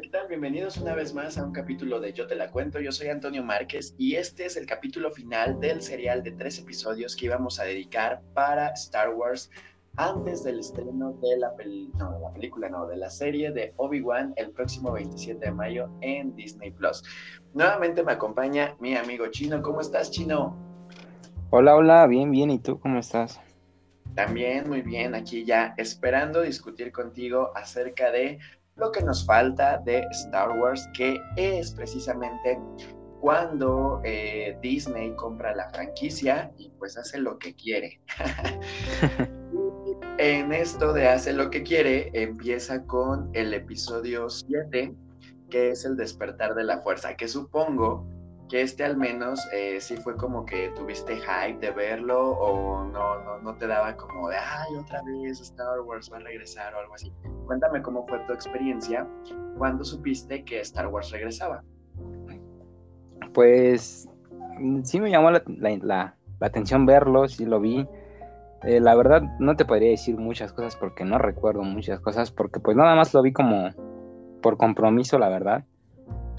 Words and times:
Hola, 0.00 0.08
¿qué 0.12 0.18
tal? 0.18 0.28
Bienvenidos 0.28 0.78
una 0.78 0.94
vez 0.94 1.12
más 1.12 1.36
a 1.36 1.44
un 1.44 1.52
capítulo 1.52 2.00
de 2.00 2.14
Yo 2.14 2.26
te 2.26 2.34
la 2.34 2.50
cuento. 2.50 2.80
Yo 2.80 2.90
soy 2.90 3.08
Antonio 3.08 3.44
Márquez 3.44 3.94
y 3.98 4.14
este 4.14 4.46
es 4.46 4.56
el 4.56 4.64
capítulo 4.64 5.10
final 5.10 5.60
del 5.60 5.82
serial 5.82 6.22
de 6.22 6.32
tres 6.32 6.58
episodios 6.58 7.14
que 7.14 7.26
íbamos 7.26 7.60
a 7.60 7.64
dedicar 7.64 8.22
para 8.32 8.68
Star 8.68 9.10
Wars 9.10 9.50
antes 9.96 10.42
del 10.42 10.60
estreno 10.60 11.12
de 11.20 11.36
la, 11.36 11.52
no, 11.98 12.12
de 12.12 12.20
la 12.20 12.32
película, 12.32 12.70
no, 12.70 12.86
de 12.86 12.96
la 12.96 13.10
serie 13.10 13.52
de 13.52 13.74
Obi-Wan 13.76 14.32
el 14.36 14.52
próximo 14.52 14.90
27 14.92 15.44
de 15.44 15.52
mayo 15.52 15.90
en 16.00 16.34
Disney 16.34 16.70
Plus. 16.70 17.02
Nuevamente 17.52 18.02
me 18.02 18.12
acompaña 18.12 18.76
mi 18.80 18.96
amigo 18.96 19.26
Chino. 19.26 19.60
¿Cómo 19.60 19.82
estás, 19.82 20.10
Chino? 20.10 20.56
Hola, 21.50 21.76
hola, 21.76 22.06
bien, 22.06 22.30
bien. 22.30 22.48
¿Y 22.48 22.58
tú 22.58 22.80
cómo 22.80 22.98
estás? 23.00 23.38
También 24.14 24.66
muy 24.66 24.80
bien, 24.80 25.14
aquí 25.14 25.44
ya 25.44 25.74
esperando 25.76 26.40
discutir 26.40 26.90
contigo 26.90 27.52
acerca 27.54 28.10
de 28.10 28.38
lo 28.80 28.90
que 28.90 29.02
nos 29.02 29.24
falta 29.24 29.78
de 29.84 30.00
Star 30.10 30.50
Wars, 30.58 30.88
que 30.94 31.20
es 31.36 31.70
precisamente 31.72 32.58
cuando 33.20 34.00
eh, 34.02 34.56
Disney 34.62 35.14
compra 35.16 35.54
la 35.54 35.68
franquicia 35.70 36.50
y 36.56 36.70
pues 36.70 36.96
hace 36.96 37.18
lo 37.18 37.38
que 37.38 37.54
quiere. 37.54 38.00
en 40.18 40.52
esto 40.52 40.94
de 40.94 41.08
hace 41.08 41.34
lo 41.34 41.50
que 41.50 41.62
quiere, 41.62 42.10
empieza 42.14 42.84
con 42.86 43.30
el 43.34 43.52
episodio 43.52 44.30
7, 44.30 44.94
que 45.50 45.70
es 45.70 45.84
el 45.84 45.96
despertar 45.96 46.54
de 46.54 46.64
la 46.64 46.80
fuerza, 46.80 47.16
que 47.16 47.28
supongo 47.28 48.06
que 48.48 48.62
este 48.62 48.84
al 48.84 48.96
menos 48.96 49.46
eh, 49.52 49.80
sí 49.80 49.96
fue 49.98 50.16
como 50.16 50.44
que 50.44 50.70
tuviste 50.70 51.16
hype 51.16 51.60
de 51.60 51.70
verlo 51.70 52.30
o 52.30 52.84
no, 52.84 53.20
no, 53.20 53.38
no 53.38 53.54
te 53.56 53.66
daba 53.66 53.96
como 53.96 54.28
de, 54.28 54.36
ay, 54.36 54.74
otra 54.76 55.02
vez 55.02 55.40
Star 55.40 55.80
Wars 55.82 56.10
va 56.12 56.16
a 56.16 56.20
regresar 56.20 56.74
o 56.74 56.78
algo 56.78 56.94
así. 56.94 57.12
Cuéntame 57.50 57.82
cómo 57.82 58.06
fue 58.06 58.20
tu 58.28 58.32
experiencia 58.32 59.04
cuando 59.58 59.82
supiste 59.82 60.44
que 60.44 60.60
Star 60.60 60.86
Wars 60.86 61.10
regresaba. 61.10 61.64
Pues 63.34 64.08
sí 64.84 65.00
me 65.00 65.10
llamó 65.10 65.32
la, 65.32 65.42
la, 65.82 66.14
atención 66.38 66.86
verlo, 66.86 67.26
sí 67.26 67.44
lo 67.44 67.58
vi. 67.58 67.88
Eh, 68.62 68.78
la 68.78 68.94
verdad 68.94 69.22
no 69.40 69.56
te 69.56 69.64
podría 69.64 69.90
decir 69.90 70.16
muchas 70.16 70.52
cosas 70.52 70.76
porque 70.76 71.04
no 71.04 71.18
recuerdo 71.18 71.64
muchas 71.64 71.98
cosas 71.98 72.30
porque 72.30 72.60
pues 72.60 72.76
nada 72.76 72.94
más 72.94 73.12
lo 73.14 73.20
vi 73.20 73.32
como 73.32 73.70
por 74.42 74.56
compromiso, 74.56 75.18
la 75.18 75.28
verdad. 75.28 75.64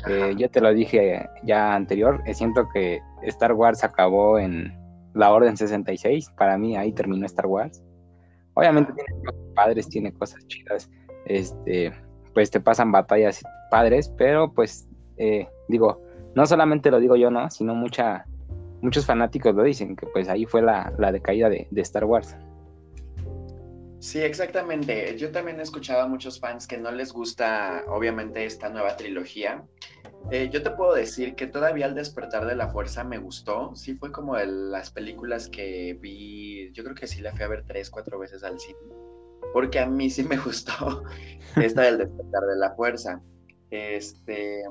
Eh, 0.07 0.35
yo 0.37 0.49
te 0.49 0.61
lo 0.61 0.73
dije 0.73 1.27
ya 1.43 1.75
anterior, 1.75 2.23
eh, 2.25 2.33
siento 2.33 2.69
que 2.73 3.01
Star 3.23 3.51
Wars 3.51 3.83
acabó 3.83 4.39
en 4.39 4.73
la 5.13 5.33
Orden 5.33 5.57
66, 5.57 6.31
para 6.37 6.57
mí 6.57 6.77
ahí 6.77 6.93
terminó 6.93 7.25
Star 7.25 7.47
Wars. 7.47 7.83
Obviamente 8.53 8.93
tiene 8.93 9.25
cosas 9.25 9.41
padres, 9.55 9.89
tiene 9.89 10.13
cosas 10.13 10.47
chidas, 10.47 10.89
este, 11.25 11.93
pues 12.33 12.51
te 12.51 12.59
pasan 12.59 12.91
batallas 12.91 13.41
padres, 13.69 14.13
pero 14.17 14.51
pues 14.51 14.87
eh, 15.17 15.47
digo, 15.67 16.01
no 16.35 16.45
solamente 16.45 16.91
lo 16.91 16.99
digo 16.99 17.15
yo, 17.15 17.31
¿no? 17.31 17.49
Sino 17.49 17.75
muchos 17.75 19.05
fanáticos 19.05 19.55
lo 19.55 19.63
dicen, 19.63 19.95
que 19.95 20.07
pues 20.07 20.29
ahí 20.29 20.45
fue 20.45 20.61
la, 20.61 20.93
decaída 21.11 21.49
de, 21.49 21.67
de 21.69 21.81
Star 21.81 22.05
Wars. 22.05 22.35
Sí, 23.99 24.19
exactamente. 24.19 25.15
Yo 25.15 25.31
también 25.31 25.59
he 25.59 25.63
escuchado 25.63 26.01
a 26.01 26.07
muchos 26.07 26.39
fans 26.39 26.65
que 26.65 26.79
no 26.79 26.91
les 26.91 27.13
gusta, 27.13 27.83
obviamente, 27.87 28.43
esta 28.45 28.67
nueva 28.69 28.97
trilogía. 28.97 29.63
Eh, 30.31 30.49
yo 30.51 30.63
te 30.63 30.71
puedo 30.71 30.93
decir 30.93 31.35
que 31.35 31.45
todavía 31.45 31.85
al 31.85 31.93
despertar 31.93 32.47
de 32.47 32.55
la 32.55 32.67
fuerza 32.69 33.03
me 33.03 33.19
gustó. 33.19 33.75
Sí 33.75 33.95
fue 33.95 34.11
como 34.11 34.35
de 34.35 34.47
las 34.47 34.89
películas 34.91 35.49
que 35.49 35.97
vi, 35.99 36.71
yo 36.73 36.83
creo 36.83 36.95
que 36.95 37.05
sí 37.05 37.21
la 37.21 37.31
fui 37.31 37.43
a 37.43 37.47
ver 37.47 37.63
tres, 37.67 37.91
cuatro 37.91 38.17
veces 38.17 38.43
al 38.43 38.59
cine, 38.59 38.79
porque 39.53 39.79
a 39.79 39.85
mí 39.85 40.09
sí 40.09 40.23
me 40.23 40.37
gustó 40.37 41.03
esta 41.55 41.83
del 41.83 41.99
despertar 41.99 42.43
de 42.43 42.55
la 42.57 42.75
fuerza. 42.75 43.21
Este, 43.69 44.63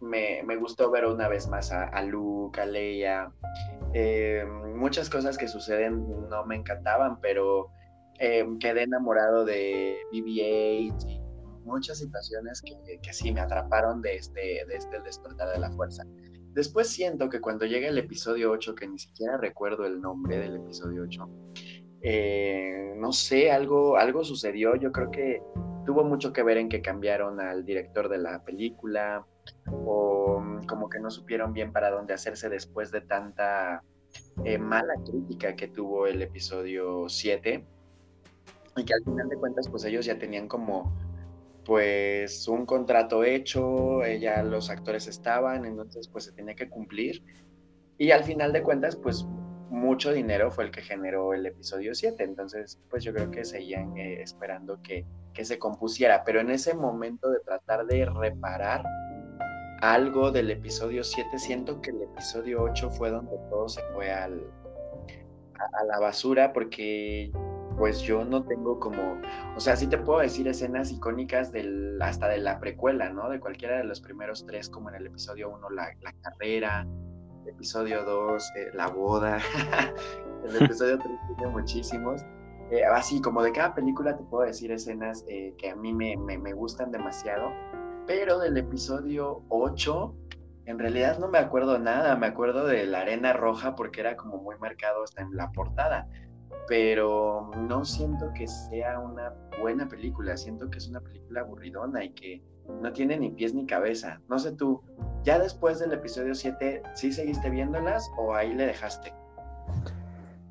me, 0.00 0.56
gustó 0.56 0.90
ver 0.90 1.06
una 1.06 1.28
vez 1.28 1.48
más 1.48 1.70
a, 1.72 1.84
a 1.84 2.02
Luke, 2.02 2.60
a 2.60 2.66
Leia. 2.66 3.32
Eh, 3.94 4.44
muchas 4.74 5.08
cosas 5.08 5.38
que 5.38 5.46
suceden 5.46 6.28
no 6.28 6.44
me 6.44 6.56
encantaban, 6.56 7.20
pero 7.20 7.70
Em, 8.24 8.56
quedé 8.60 8.84
enamorado 8.84 9.44
de 9.44 9.96
BB-8 10.12 11.08
y 11.08 11.20
muchas 11.64 11.98
situaciones 11.98 12.62
que, 12.62 13.00
que, 13.00 13.12
sí 13.12 13.32
me 13.32 13.40
atraparon 13.40 14.00
de 14.00 14.14
este, 14.14 14.64
de 14.64 14.76
este 14.76 15.00
despertar 15.00 15.52
de 15.52 15.58
la 15.58 15.72
fuerza. 15.72 16.04
Después 16.52 16.88
siento 16.88 17.28
que 17.28 17.40
cuando 17.40 17.66
llega 17.66 17.88
el 17.88 17.98
episodio 17.98 18.52
8, 18.52 18.76
que 18.76 18.86
ni 18.86 18.98
siquiera 18.98 19.38
recuerdo 19.38 19.86
el 19.86 20.00
nombre 20.00 20.38
del 20.38 20.54
episodio 20.54 21.02
8, 21.02 21.28
eh, 22.02 22.94
no 22.96 23.12
sé, 23.12 23.50
algo, 23.50 23.96
algo 23.96 24.24
sucedió. 24.24 24.76
Yo 24.76 24.92
creo 24.92 25.10
que 25.10 25.42
tuvo 25.84 26.04
mucho 26.04 26.32
que 26.32 26.42
ver 26.42 26.58
en 26.58 26.68
que 26.68 26.82
cambiaron 26.82 27.40
al 27.40 27.64
director 27.64 28.08
de 28.08 28.18
la 28.18 28.42
película 28.44 29.26
o 29.70 30.40
mm, 30.40 30.66
como 30.66 30.88
que 30.88 31.00
no 31.00 31.10
supieron 31.10 31.52
bien 31.52 31.72
para 31.72 31.90
dónde 31.90 32.14
hacerse 32.14 32.48
después 32.48 32.90
de 32.90 33.00
tanta 33.00 33.82
eh, 34.44 34.58
mala 34.58 34.94
crítica 35.04 35.56
que 35.56 35.68
tuvo 35.68 36.06
el 36.06 36.22
episodio 36.22 37.08
7 37.08 37.64
y 38.76 38.84
que 38.84 38.94
al 38.94 39.04
final 39.04 39.28
de 39.28 39.36
cuentas 39.36 39.68
pues 39.68 39.84
ellos 39.84 40.04
ya 40.04 40.18
tenían 40.18 40.48
como 40.48 40.92
pues 41.64 42.48
un 42.48 42.66
contrato 42.66 43.22
hecho, 43.22 44.02
eh, 44.02 44.18
ya 44.18 44.42
los 44.42 44.68
actores 44.68 45.06
estaban, 45.06 45.64
entonces 45.64 46.08
pues 46.08 46.24
se 46.24 46.32
tenía 46.32 46.54
que 46.54 46.68
cumplir 46.68 47.22
y 47.98 48.10
al 48.10 48.24
final 48.24 48.52
de 48.52 48.62
cuentas 48.62 48.96
pues 48.96 49.26
mucho 49.72 50.12
dinero 50.12 50.50
fue 50.50 50.64
el 50.64 50.70
que 50.70 50.82
generó 50.82 51.32
el 51.32 51.46
episodio 51.46 51.94
7, 51.94 52.22
entonces 52.22 52.78
pues 52.90 53.02
yo 53.02 53.12
creo 53.14 53.30
que 53.30 53.44
seguían 53.44 53.96
eh, 53.96 54.20
esperando 54.20 54.80
que, 54.82 55.06
que 55.32 55.44
se 55.44 55.58
compusiera, 55.58 56.24
pero 56.24 56.40
en 56.40 56.50
ese 56.50 56.74
momento 56.74 57.30
de 57.30 57.40
tratar 57.40 57.86
de 57.86 58.04
reparar 58.04 58.84
algo 59.80 60.30
del 60.30 60.50
episodio 60.50 61.02
7, 61.02 61.38
siento 61.38 61.80
que 61.80 61.90
el 61.90 62.02
episodio 62.02 62.62
8 62.62 62.90
fue 62.90 63.10
donde 63.10 63.36
todo 63.48 63.68
se 63.68 63.80
fue 63.94 64.12
al, 64.12 64.42
a 65.58 65.84
la 65.84 65.98
basura 65.98 66.52
porque 66.52 67.32
pues 67.76 68.00
yo 68.02 68.24
no 68.24 68.44
tengo 68.44 68.78
como, 68.78 69.20
o 69.56 69.60
sea, 69.60 69.76
sí 69.76 69.86
te 69.86 69.98
puedo 69.98 70.20
decir 70.20 70.46
escenas 70.48 70.90
icónicas 70.90 71.52
del, 71.52 72.00
hasta 72.00 72.28
de 72.28 72.38
la 72.38 72.60
precuela, 72.60 73.10
¿no? 73.10 73.28
De 73.28 73.40
cualquiera 73.40 73.78
de 73.78 73.84
los 73.84 74.00
primeros 74.00 74.44
tres, 74.46 74.68
como 74.68 74.90
en 74.90 74.96
el 74.96 75.06
episodio 75.06 75.50
uno, 75.50 75.70
la, 75.70 75.94
carrera, 76.20 76.86
el 76.86 77.11
episodio 77.46 78.04
dos, 78.04 78.50
eh, 78.56 78.70
la 78.74 78.88
boda, 78.88 79.38
el 80.44 80.62
episodio 80.62 80.98
tres 80.98 81.18
tiene 81.36 81.52
muchísimos. 81.52 82.22
Eh, 82.70 82.84
así 82.84 83.20
como 83.20 83.42
de 83.42 83.52
cada 83.52 83.74
película 83.74 84.16
te 84.16 84.24
puedo 84.24 84.46
decir 84.46 84.72
escenas 84.72 85.24
eh, 85.28 85.54
que 85.58 85.70
a 85.70 85.76
mí 85.76 85.92
me, 85.92 86.16
me, 86.16 86.52
gustan 86.54 86.90
demasiado, 86.90 87.52
pero 88.06 88.38
del 88.38 88.56
episodio 88.56 89.42
8 89.50 90.14
en 90.64 90.78
realidad 90.78 91.18
no 91.18 91.28
me 91.28 91.38
acuerdo 91.38 91.78
nada, 91.78 92.16
me 92.16 92.26
acuerdo 92.26 92.66
de 92.66 92.86
la 92.86 93.00
arena 93.00 93.32
roja 93.32 93.74
porque 93.74 94.00
era 94.00 94.16
como 94.16 94.38
muy 94.38 94.56
marcado 94.58 95.02
hasta 95.02 95.20
en 95.20 95.36
la 95.36 95.50
portada, 95.52 96.08
pero 96.66 97.50
no 97.56 97.84
siento 97.84 98.32
que 98.32 98.46
sea 98.46 98.98
una 99.00 99.34
buena 99.60 99.88
película, 99.88 100.36
siento 100.36 100.70
que 100.70 100.78
es 100.78 100.88
una 100.88 101.00
película 101.00 101.40
aburridona 101.40 102.04
y 102.04 102.14
que 102.14 102.42
no 102.80 102.92
tiene 102.92 103.18
ni 103.18 103.30
pies 103.30 103.54
ni 103.54 103.66
cabeza. 103.66 104.20
No 104.28 104.38
sé 104.38 104.52
tú, 104.52 104.82
ya 105.24 105.38
después 105.38 105.78
del 105.78 105.92
episodio 105.92 106.34
7, 106.34 106.82
¿sí 106.94 107.12
seguiste 107.12 107.50
viéndolas 107.50 108.10
o 108.18 108.34
ahí 108.34 108.54
le 108.54 108.66
dejaste? 108.66 109.12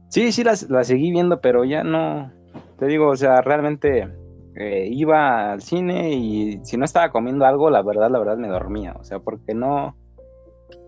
Sí, 0.10 0.32
sí, 0.32 0.44
las, 0.44 0.68
seguí 0.84 1.12
viendo, 1.12 1.40
pero 1.42 1.64
ya 1.64 1.84
no, 1.84 2.32
te 2.78 2.86
digo, 2.88 3.08
o 3.08 3.16
sea, 3.16 3.42
realmente 3.42 4.10
eh, 4.56 4.88
iba 4.92 5.54
al 5.54 5.62
cine 5.62 6.14
y 6.14 6.60
si 6.64 6.78
no 6.78 6.86
estaba 6.86 7.12
comiendo 7.12 7.46
algo, 7.46 7.70
la 7.70 7.82
verdad, 7.82 8.12
la 8.12 8.20
verdad 8.20 8.38
me 8.38 8.50
dormía, 8.50 8.94
o 9.00 9.04
sea, 9.04 9.20
porque 9.20 9.54
no, 9.54 9.96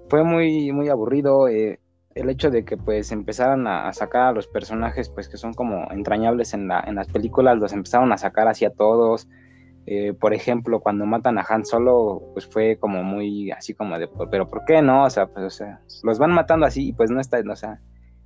fue 0.09 0.23
muy, 0.23 0.71
muy 0.71 0.89
aburrido. 0.89 1.47
Eh, 1.47 1.79
el 2.15 2.29
hecho 2.29 2.51
de 2.51 2.63
que 2.63 2.77
pues 2.77 3.11
empezaran 3.11 3.65
a, 3.65 3.91
sacar 3.93 4.27
a 4.27 4.31
los 4.31 4.47
personajes 4.47 5.09
pues 5.09 5.27
que 5.27 5.37
son 5.37 5.53
como 5.53 5.89
entrañables 5.91 6.53
en, 6.53 6.67
la, 6.67 6.83
en 6.85 6.95
las 6.95 7.07
películas, 7.07 7.57
los 7.57 7.73
empezaron 7.73 8.11
a 8.11 8.17
sacar 8.17 8.47
hacia 8.47 8.71
todos. 8.71 9.27
Eh, 9.85 10.13
por 10.13 10.33
ejemplo, 10.33 10.79
cuando 10.79 11.05
matan 11.05 11.37
a 11.37 11.45
Han 11.47 11.65
Solo, 11.65 12.31
pues 12.33 12.47
fue 12.47 12.77
como 12.79 13.03
muy 13.03 13.51
así 13.51 13.73
como 13.73 13.99
de, 13.99 14.09
pero 14.31 14.47
¿por 14.47 14.63
qué 14.65 14.81
no? 14.81 15.03
O 15.05 15.09
sea, 15.09 15.27
pues, 15.27 15.45
o 15.45 15.49
sea, 15.49 15.81
los 16.03 16.19
van 16.19 16.31
matando 16.31 16.65
así 16.65 16.89
y 16.89 16.93
pues 16.93 17.11
no 17.11 17.19
está, 17.19 17.39
o 17.39 17.55
sea, 17.55 17.81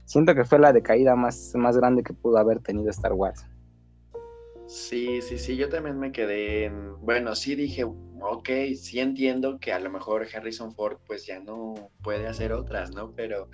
siento 0.06 0.36
que 0.36 0.46
fue 0.46 0.60
la 0.60 0.72
decaída 0.72 1.16
más, 1.16 1.54
más 1.56 1.78
grande 1.78 2.04
que 2.04 2.14
pudo 2.14 2.38
haber 2.38 2.60
tenido 2.60 2.90
Star 2.92 3.14
Wars. 3.14 3.46
Sí, 4.68 5.22
sí, 5.22 5.38
sí, 5.38 5.56
yo 5.56 5.70
también 5.70 5.98
me 5.98 6.12
quedé 6.12 6.66
en, 6.66 7.00
bueno, 7.02 7.34
sí 7.36 7.56
dije, 7.56 7.86
ok, 7.86 8.50
sí 8.76 9.00
entiendo 9.00 9.60
que 9.60 9.72
a 9.72 9.80
lo 9.80 9.90
mejor 9.90 10.28
Harrison 10.32 10.74
Ford 10.74 10.98
pues 11.08 11.26
ya 11.26 11.40
no 11.40 11.74
puede 12.04 12.28
hacer 12.28 12.52
otras, 12.52 12.94
¿no? 12.94 13.14
Pero 13.16 13.50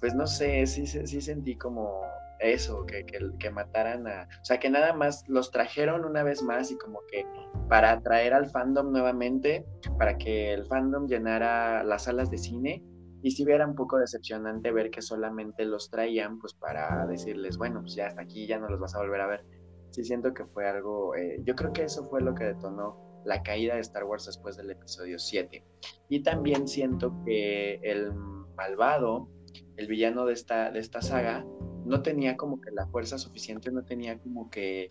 pues 0.00 0.14
no 0.14 0.26
sé, 0.28 0.64
sí, 0.66 0.86
sí 0.86 1.20
sentí 1.20 1.56
como 1.56 2.02
eso, 2.40 2.84
que, 2.86 3.04
que, 3.04 3.50
mataran 3.50 4.06
a, 4.06 4.28
o 4.40 4.44
sea, 4.44 4.58
que 4.58 4.70
nada 4.70 4.92
más 4.92 5.24
los 5.28 5.50
trajeron 5.50 6.04
una 6.04 6.22
vez 6.22 6.42
más 6.42 6.70
y 6.70 6.78
como 6.78 7.00
que 7.10 7.26
para 7.68 7.92
atraer 7.92 8.34
al 8.34 8.48
fandom 8.50 8.92
nuevamente, 8.92 9.66
para 9.98 10.16
que 10.16 10.52
el 10.52 10.66
fandom 10.66 11.06
llenara 11.06 11.82
las 11.84 12.04
salas 12.04 12.30
de 12.30 12.38
cine. 12.38 12.84
Y 13.20 13.32
si 13.32 13.42
era 13.50 13.66
un 13.66 13.74
poco 13.74 13.98
decepcionante 13.98 14.70
ver 14.70 14.90
que 14.90 15.02
solamente 15.02 15.64
los 15.64 15.90
traían, 15.90 16.38
pues 16.38 16.54
para 16.54 17.04
decirles, 17.06 17.58
bueno, 17.58 17.80
pues 17.80 17.96
ya 17.96 18.06
hasta 18.06 18.22
aquí, 18.22 18.46
ya 18.46 18.58
no 18.58 18.68
los 18.68 18.78
vas 18.78 18.94
a 18.94 18.98
volver 18.98 19.20
a 19.20 19.26
ver 19.26 19.44
sí 19.90 20.04
siento 20.04 20.34
que 20.34 20.44
fue 20.44 20.68
algo, 20.68 21.14
eh, 21.14 21.40
yo 21.44 21.54
creo 21.54 21.72
que 21.72 21.84
eso 21.84 22.08
fue 22.08 22.20
lo 22.20 22.34
que 22.34 22.44
detonó 22.44 23.22
la 23.24 23.42
caída 23.42 23.74
de 23.74 23.80
Star 23.80 24.04
Wars 24.04 24.26
después 24.26 24.56
del 24.56 24.70
episodio 24.70 25.18
7. 25.18 25.64
Y 26.08 26.22
también 26.22 26.68
siento 26.68 27.14
que 27.24 27.74
el 27.82 28.12
malvado, 28.56 29.28
el 29.76 29.86
villano 29.86 30.24
de 30.24 30.32
esta, 30.34 30.70
de 30.70 30.78
esta 30.78 31.02
saga, 31.02 31.44
no 31.88 32.02
tenía 32.02 32.36
como 32.36 32.60
que 32.60 32.70
la 32.70 32.86
fuerza 32.86 33.18
suficiente, 33.18 33.70
no 33.72 33.82
tenía 33.82 34.18
como 34.18 34.50
que 34.50 34.88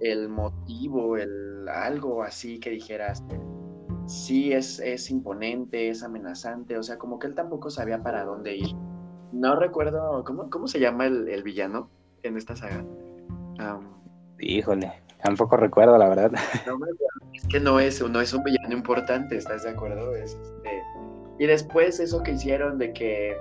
el 0.00 0.28
motivo, 0.28 1.16
el 1.16 1.66
algo 1.68 2.22
así 2.22 2.60
que 2.60 2.70
dijeras, 2.70 3.24
sí 4.06 4.52
es, 4.52 4.78
es 4.78 5.10
imponente, 5.10 5.88
es 5.88 6.02
amenazante, 6.02 6.76
o 6.76 6.82
sea, 6.82 6.98
como 6.98 7.18
que 7.18 7.26
él 7.26 7.34
tampoco 7.34 7.70
sabía 7.70 8.02
para 8.02 8.24
dónde 8.24 8.56
ir. 8.56 8.76
No 9.32 9.56
recuerdo, 9.56 10.22
¿cómo, 10.24 10.50
cómo 10.50 10.68
se 10.68 10.78
llama 10.78 11.06
el, 11.06 11.42
villano 11.42 11.90
en 12.22 12.36
esta 12.36 12.54
saga? 12.54 12.84
Híjole, 14.38 14.92
tampoco 15.22 15.56
recuerdo, 15.56 15.96
la 15.96 16.08
verdad. 16.08 16.32
es 17.34 17.46
que 17.48 17.60
no 17.60 17.80
es, 17.80 18.06
no 18.08 18.20
es 18.20 18.32
un 18.34 18.44
villano 18.44 18.74
importante, 18.74 19.36
¿estás 19.36 19.64
de 19.64 19.70
acuerdo? 19.70 20.14
Es, 20.14 20.34
este... 20.34 20.82
Y 21.38 21.46
después 21.46 21.98
eso 22.00 22.22
que 22.22 22.32
hicieron 22.32 22.78
de 22.78 22.92
que 22.92 23.36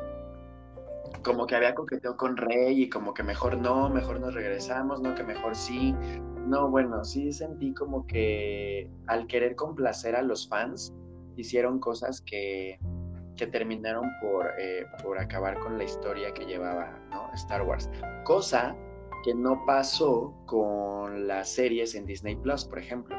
como 1.26 1.48
que 1.48 1.56
había 1.56 1.74
coqueteo 1.74 2.16
con 2.16 2.38
Rey 2.38 2.84
y 2.84 2.90
como 2.90 3.14
que 3.16 3.24
mejor 3.24 3.58
no, 3.58 3.90
mejor 3.90 4.20
nos 4.20 4.36
regresamos, 4.36 5.02
no, 5.02 5.16
que 5.16 5.24
mejor 5.24 5.56
sí. 5.56 5.96
No, 6.46 6.70
bueno, 6.70 7.04
sí 7.04 7.34
sentí 7.34 7.74
como 7.74 8.06
que 8.06 8.88
al 9.08 9.26
querer 9.26 9.56
complacer 9.56 10.16
a 10.16 10.22
los 10.22 10.48
fans, 10.48 10.94
hicieron 11.36 11.80
cosas 11.80 12.22
que, 12.22 12.80
que 13.36 13.48
terminaron 13.48 14.06
por, 14.22 14.52
eh, 14.60 14.86
por 15.04 15.18
acabar 15.18 15.58
con 15.60 15.80
la 15.80 15.84
historia 15.86 16.32
que 16.32 16.46
llevaba 16.46 17.00
¿no? 17.10 17.32
Star 17.34 17.64
Wars. 17.64 17.90
Cosa 18.24 18.76
que 19.24 19.34
no 19.34 19.64
pasó 19.66 20.32
con 20.46 21.28
las 21.28 21.50
series 21.50 21.96
en 21.96 22.06
Disney 22.06 22.36
Plus, 22.36 22.66
por 22.66 22.78
ejemplo, 22.78 23.18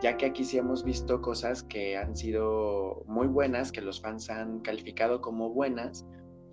ya 0.00 0.16
que 0.16 0.26
aquí 0.26 0.44
sí 0.44 0.56
hemos 0.56 0.84
visto 0.84 1.20
cosas 1.20 1.64
que 1.64 1.96
han 1.96 2.14
sido 2.14 3.02
muy 3.06 3.26
buenas, 3.26 3.72
que 3.72 3.80
los 3.80 4.00
fans 4.00 4.30
han 4.30 4.60
calificado 4.60 5.20
como 5.20 5.50
buenas, 5.50 6.06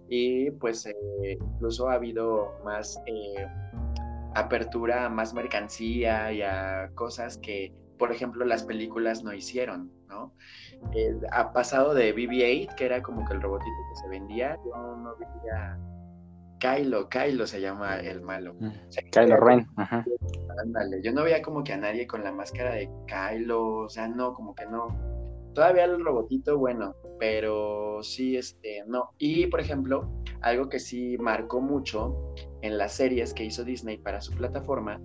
y 0.10 0.52
pues 0.52 0.86
eh, 0.86 1.38
incluso 1.40 1.90
ha 1.90 1.94
habido 1.94 2.54
más 2.64 3.00
eh, 3.06 3.48
apertura 4.36 5.06
a 5.06 5.10
más 5.10 5.34
mercancía 5.34 6.32
y 6.32 6.42
a 6.42 6.92
cosas 6.96 7.38
que, 7.38 7.74
por 7.98 8.12
ejemplo, 8.12 8.46
las 8.46 8.64
películas 8.64 9.24
no 9.24 9.34
hicieron, 9.34 9.92
¿no? 10.08 10.34
ha 11.32 11.54
pasado 11.54 11.94
de 11.94 12.16
BB-8, 12.16 12.76
que 12.76 12.86
era 12.86 13.02
como 13.02 13.26
que 13.26 13.34
el 13.34 13.42
robotito 13.42 13.72
que 13.90 14.00
se 14.02 14.08
vendía, 14.10 14.58
yo 14.64 14.96
no 14.96 15.16
veía 15.18 15.78
Kylo, 16.60 17.10
Kylo 17.10 17.46
se 17.46 17.62
llama 17.62 18.00
el 18.00 18.22
malo. 18.22 18.56
Mm, 18.60 18.72
Kylo 19.12 19.38
Ren. 19.38 19.68
Ándale, 19.78 21.02
yo 21.04 21.14
no 21.14 21.24
veía 21.24 21.42
como 21.42 21.64
que 21.64 21.74
a 21.74 21.78
nadie 21.78 22.08
con 22.08 22.24
la 22.24 22.32
máscara 22.32 22.74
de 22.74 22.90
Kylo, 23.08 23.86
o 23.86 23.90
sea, 23.90 24.08
no, 24.08 24.34
como 24.34 24.56
que 24.56 24.66
no. 24.66 24.88
Todavía 25.54 25.86
el 25.86 26.04
robotito, 26.04 26.58
bueno, 26.58 26.96
pero 27.20 28.02
sí, 28.04 28.38
este, 28.38 28.84
no. 28.88 29.12
Y, 29.18 29.48
por 29.48 29.60
ejemplo, 29.60 30.10
algo 30.42 30.70
que 30.70 30.80
sí 30.80 31.18
marcó 31.20 31.62
mucho 31.62 32.34
en 32.62 32.78
las 32.78 32.94
series 32.94 33.34
que 33.34 33.46
hizo 33.46 33.64
Disney 33.64 33.98
para 33.98 34.22
su 34.22 34.34
plataforma 34.34 35.02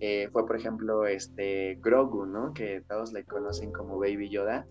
eh, 0.00 0.28
fue, 0.32 0.46
por 0.46 0.56
ejemplo, 0.56 1.06
este 1.06 1.78
Grogu, 1.80 2.26
¿no? 2.26 2.52
Que 2.52 2.82
todos 2.88 3.12
le 3.12 3.24
conocen 3.24 3.72
como 3.72 3.98
Baby 3.98 4.28
Yoda. 4.28 4.66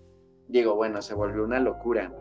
Digo, 0.47 0.75
bueno, 0.75 1.01
se 1.01 1.15
volvió 1.15 1.43
una 1.43 1.59
locura 1.59 2.13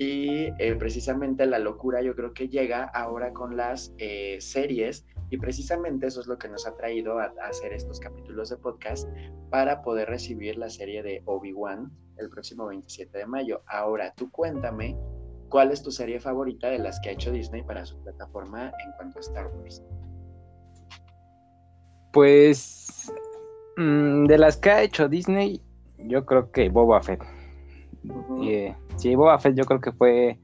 y 0.00 0.48
eh, 0.58 0.74
precisamente 0.78 1.44
la 1.44 1.58
locura 1.58 2.00
yo 2.00 2.16
creo 2.16 2.32
que 2.32 2.48
llega 2.48 2.84
ahora 2.84 3.34
con 3.34 3.58
las 3.58 3.92
eh, 3.98 4.38
series 4.40 5.04
y 5.28 5.36
precisamente 5.36 6.06
eso 6.06 6.22
es 6.22 6.26
lo 6.26 6.38
que 6.38 6.48
nos 6.48 6.66
ha 6.66 6.74
traído 6.74 7.18
a, 7.18 7.34
hacer 7.42 7.74
estos 7.74 8.00
capítulos 8.00 8.48
de 8.48 8.56
podcast 8.56 9.06
para 9.50 9.82
poder 9.82 10.08
recibir 10.08 10.56
la 10.56 10.70
serie 10.70 11.02
de 11.02 11.20
Obi-Wan 11.26 11.92
el 12.20 12.30
próximo 12.30 12.66
27 12.66 13.18
de 13.18 13.26
mayo. 13.26 13.62
Ahora, 13.66 14.12
tú 14.14 14.30
cuéntame 14.30 14.96
cuál 15.48 15.72
es 15.72 15.82
tu 15.82 15.90
serie 15.90 16.20
favorita 16.20 16.68
de 16.68 16.78
las 16.78 17.00
que 17.00 17.10
ha 17.10 17.12
hecho 17.12 17.32
Disney 17.32 17.62
para 17.62 17.84
su 17.84 18.00
plataforma 18.02 18.72
en 18.84 18.92
cuanto 18.96 19.18
a 19.18 19.20
Star 19.20 19.46
Wars. 19.56 19.82
Pues 22.12 23.12
mm, 23.76 24.26
de 24.26 24.38
las 24.38 24.56
que 24.56 24.70
ha 24.70 24.82
hecho 24.82 25.08
Disney, 25.08 25.62
yo 25.98 26.24
creo 26.24 26.50
que 26.50 26.68
Boba 26.68 27.02
Fett. 27.02 27.22
Eh, 28.42 28.74
sí, 28.96 29.14
Boba 29.14 29.38
Fett 29.38 29.54
yo 29.54 29.64
creo 29.64 29.80
que 29.80 29.92
fue... 29.92 30.38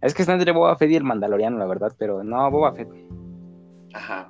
Es 0.00 0.14
que 0.14 0.22
está 0.22 0.32
entre 0.32 0.52
Boba 0.52 0.76
Fett 0.76 0.90
y 0.90 0.96
el 0.96 1.04
Mandaloriano, 1.04 1.58
la 1.58 1.66
verdad, 1.66 1.92
pero 1.98 2.24
no, 2.24 2.50
Boba 2.50 2.72
Fett. 2.72 2.88
Ajá. 3.94 4.28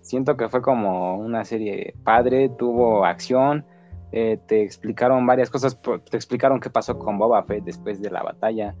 Siento 0.00 0.36
que 0.36 0.48
fue 0.48 0.62
como 0.62 1.16
una 1.18 1.44
serie 1.44 1.94
padre, 2.04 2.48
tuvo 2.48 3.04
acción, 3.04 3.64
eh, 4.12 4.38
te 4.46 4.62
explicaron 4.62 5.26
varias 5.26 5.50
cosas, 5.50 5.78
te 5.80 6.16
explicaron 6.16 6.60
qué 6.60 6.70
pasó 6.70 6.98
con 6.98 7.18
Boba 7.18 7.42
Fett 7.44 7.64
después 7.64 8.00
de 8.00 8.10
la 8.10 8.22
batalla. 8.22 8.74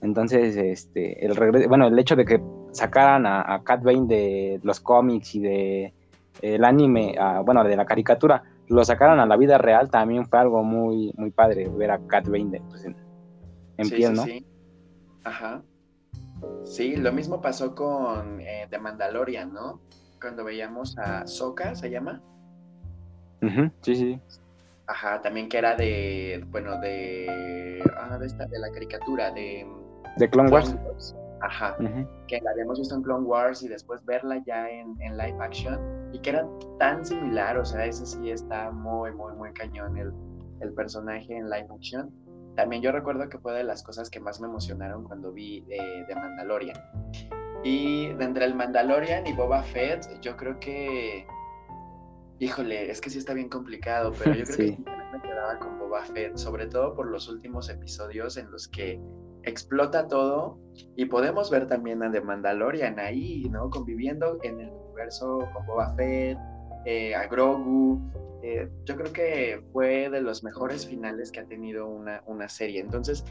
Entonces, 0.00 0.56
este, 0.56 1.24
el 1.24 1.36
regreso, 1.36 1.68
bueno, 1.68 1.86
el 1.86 1.98
hecho 1.98 2.16
de 2.16 2.24
que 2.24 2.42
sacaran 2.72 3.26
a, 3.26 3.54
a 3.54 3.62
Cat 3.62 3.82
Bane 3.82 4.06
de 4.06 4.60
los 4.62 4.80
cómics 4.80 5.34
y 5.34 5.40
de 5.40 5.94
el 6.40 6.64
anime, 6.64 7.14
bueno, 7.44 7.62
de 7.62 7.76
la 7.76 7.84
caricatura, 7.84 8.42
lo 8.68 8.84
sacaron 8.84 9.20
a 9.20 9.26
la 9.26 9.36
vida 9.36 9.58
real, 9.58 9.90
también 9.90 10.26
fue 10.26 10.38
algo 10.38 10.62
muy, 10.62 11.12
muy 11.16 11.30
padre 11.30 11.68
ver 11.68 11.90
a 11.90 12.00
Cat 12.06 12.26
Bane 12.26 12.62
pues, 12.68 12.84
en, 12.84 13.88
piel, 13.90 14.14
¿no? 14.14 14.24
Sí. 14.24 14.46
Ajá. 15.24 15.62
Sí, 16.64 16.96
lo 16.96 17.12
mismo 17.12 17.40
pasó 17.40 17.74
con 17.74 18.40
eh, 18.40 18.66
The 18.70 18.78
Mandalorian, 18.78 19.52
¿no? 19.52 19.80
Cuando 20.20 20.44
veíamos 20.44 20.96
a 20.98 21.26
Soka, 21.26 21.74
¿se 21.74 21.90
llama? 21.90 22.22
Sí, 23.80 23.96
sí. 23.96 24.20
Ajá, 24.86 25.20
también 25.22 25.48
que 25.48 25.58
era 25.58 25.76
de, 25.76 26.44
bueno, 26.50 26.80
de, 26.80 27.82
ah, 27.96 28.18
de, 28.18 28.26
esta, 28.26 28.46
de 28.46 28.58
la 28.58 28.70
caricatura, 28.70 29.30
de... 29.30 29.66
De 30.16 30.28
Clone, 30.28 30.50
Wars. 30.50 30.76
Ajá, 31.40 31.76
que 32.28 32.40
la 32.40 32.50
habíamos 32.52 32.78
visto 32.78 32.94
en 32.94 33.02
Clone 33.02 33.24
Wars 33.24 33.62
y 33.62 33.68
después 33.68 34.04
verla 34.04 34.40
ya 34.46 34.68
en, 34.68 34.94
en, 35.00 35.16
live 35.16 35.36
action 35.40 35.76
y 36.12 36.20
que 36.20 36.30
era 36.30 36.46
tan 36.78 37.04
similar, 37.04 37.58
o 37.58 37.64
sea, 37.64 37.84
ese 37.84 38.06
sí 38.06 38.30
está 38.30 38.70
muy, 38.70 39.10
muy, 39.12 39.32
muy 39.32 39.52
cañón 39.52 39.96
el, 39.96 40.12
el 40.60 40.72
personaje 40.72 41.36
en 41.36 41.50
live 41.50 41.66
action. 41.74 42.10
También 42.54 42.82
yo 42.82 42.92
recuerdo 42.92 43.28
que 43.28 43.38
fue 43.38 43.54
de 43.54 43.64
las 43.64 43.82
cosas 43.82 44.10
que 44.10 44.20
más 44.20 44.40
me 44.40 44.46
emocionaron 44.46 45.04
cuando 45.04 45.32
vi 45.32 45.64
eh, 45.68 46.04
de 46.06 46.14
Mandalorian. 46.14 46.76
Y 47.64 48.08
de 48.14 48.24
entre 48.24 48.44
el 48.44 48.54
Mandalorian 48.54 49.26
y 49.26 49.32
Boba 49.32 49.62
Fett, 49.62 50.20
yo 50.20 50.36
creo 50.36 50.58
que, 50.60 51.26
híjole, 52.42 52.90
es 52.90 53.00
que 53.00 53.08
sí 53.08 53.18
está 53.18 53.34
bien 53.34 53.48
complicado, 53.48 54.12
pero 54.18 54.34
yo 54.34 54.44
creo 54.56 54.56
que 54.56 54.78
me 55.12 55.22
quedaba 55.22 55.58
con 55.60 55.78
Boba 55.78 56.04
Fett, 56.04 56.36
sobre 56.36 56.66
todo 56.66 56.94
por 56.94 57.06
los 57.06 57.28
últimos 57.28 57.68
episodios 57.68 58.36
en 58.36 58.50
los 58.50 58.66
que 58.68 59.00
explota 59.44 60.08
todo 60.08 60.58
y 60.96 61.04
podemos 61.06 61.50
ver 61.50 61.68
también 61.68 62.02
a 62.02 62.10
The 62.10 62.20
Mandalorian 62.20 62.98
ahí, 62.98 63.48
¿no? 63.50 63.70
Conviviendo 63.70 64.38
en 64.42 64.60
el 64.60 64.70
universo 64.70 65.48
con 65.52 65.66
Boba 65.66 65.94
Fett, 65.94 66.36
eh, 66.84 67.14
a 67.14 67.26
Grogu. 67.28 68.00
Eh, 68.42 68.68
yo 68.86 68.96
creo 68.96 69.12
que 69.12 69.62
fue 69.72 70.10
de 70.10 70.20
los 70.20 70.42
mejores 70.42 70.86
finales 70.86 71.30
que 71.30 71.40
ha 71.40 71.46
tenido 71.46 71.86
una, 71.86 72.24
una 72.26 72.48
serie. 72.48 72.80
Entonces, 72.80 73.24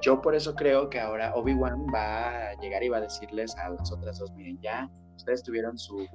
yo 0.00 0.20
por 0.20 0.34
eso 0.34 0.56
creo 0.56 0.90
que 0.90 0.98
ahora 0.98 1.34
Obi-Wan 1.36 1.86
va 1.94 2.48
a 2.48 2.60
llegar 2.60 2.82
y 2.82 2.88
va 2.88 2.96
a 2.96 3.02
decirles 3.02 3.56
a 3.58 3.70
las 3.70 3.92
otras 3.92 4.18
dos, 4.18 4.32
miren, 4.34 4.60
ya 4.60 4.90
ustedes 5.16 5.42
tuvieron 5.42 5.78
su, 5.78 6.06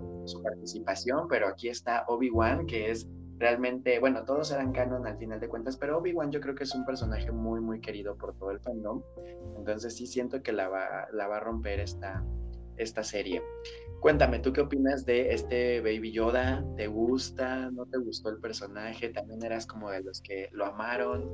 participación, 0.43 1.27
pero 1.27 1.47
aquí 1.47 1.69
está 1.69 2.05
Obi-Wan, 2.07 2.65
que 2.65 2.91
es 2.91 3.07
realmente, 3.37 3.99
bueno, 3.99 4.23
todos 4.23 4.51
eran 4.51 4.71
canon 4.71 5.05
al 5.07 5.17
final 5.17 5.39
de 5.39 5.49
cuentas, 5.49 5.75
pero 5.77 5.97
Obi-Wan 5.97 6.31
yo 6.31 6.39
creo 6.39 6.55
que 6.55 6.63
es 6.63 6.75
un 6.75 6.85
personaje 6.85 7.31
muy, 7.31 7.59
muy 7.59 7.81
querido 7.81 8.15
por 8.15 8.35
todo 8.37 8.51
el 8.51 8.59
fandom. 8.59 9.01
Entonces 9.57 9.95
sí 9.95 10.05
siento 10.05 10.41
que 10.41 10.51
la 10.51 10.69
va, 10.69 11.07
la 11.11 11.27
va 11.27 11.37
a 11.37 11.39
romper 11.39 11.79
esta, 11.79 12.23
esta 12.77 13.03
serie. 13.03 13.41
Cuéntame, 13.99 14.39
¿tú 14.39 14.51
qué 14.51 14.61
opinas 14.61 15.05
de 15.05 15.33
este 15.33 15.79
Baby 15.81 16.11
Yoda? 16.11 16.65
¿Te 16.75 16.87
gusta? 16.87 17.69
¿No 17.71 17.85
te 17.85 17.99
gustó 17.99 18.29
el 18.29 18.39
personaje? 18.39 19.09
¿También 19.09 19.43
eras 19.43 19.67
como 19.67 19.91
de 19.91 20.01
los 20.01 20.21
que 20.21 20.49
lo 20.53 20.65
amaron? 20.65 21.29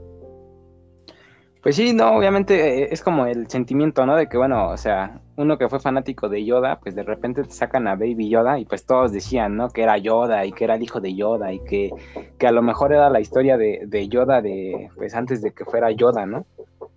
Pues 1.67 1.75
sí, 1.75 1.91
no, 1.91 2.15
obviamente 2.15 2.83
eh, 2.83 2.87
es 2.91 3.01
como 3.01 3.25
el 3.25 3.49
sentimiento, 3.49 4.05
¿no? 4.05 4.15
De 4.15 4.29
que, 4.29 4.37
bueno, 4.37 4.69
o 4.69 4.77
sea, 4.77 5.19
uno 5.35 5.57
que 5.57 5.67
fue 5.67 5.81
fanático 5.81 6.29
de 6.29 6.45
Yoda, 6.45 6.79
pues 6.79 6.95
de 6.95 7.03
repente 7.03 7.43
te 7.43 7.51
sacan 7.51 7.89
a 7.89 7.95
Baby 7.95 8.29
Yoda 8.29 8.57
y 8.57 8.63
pues 8.63 8.85
todos 8.85 9.11
decían, 9.11 9.57
¿no? 9.57 9.67
Que 9.67 9.83
era 9.83 9.97
Yoda 9.97 10.45
y 10.45 10.53
que 10.53 10.63
era 10.63 10.75
el 10.75 10.83
hijo 10.83 11.01
de 11.01 11.13
Yoda 11.13 11.51
y 11.51 11.59
que, 11.65 11.91
que 12.39 12.47
a 12.47 12.53
lo 12.53 12.61
mejor 12.61 12.93
era 12.93 13.09
la 13.09 13.19
historia 13.19 13.57
de, 13.57 13.81
de 13.85 14.07
Yoda 14.07 14.41
de, 14.41 14.89
pues 14.95 15.13
antes 15.13 15.41
de 15.41 15.51
que 15.51 15.65
fuera 15.65 15.91
Yoda, 15.91 16.25
¿no? 16.25 16.45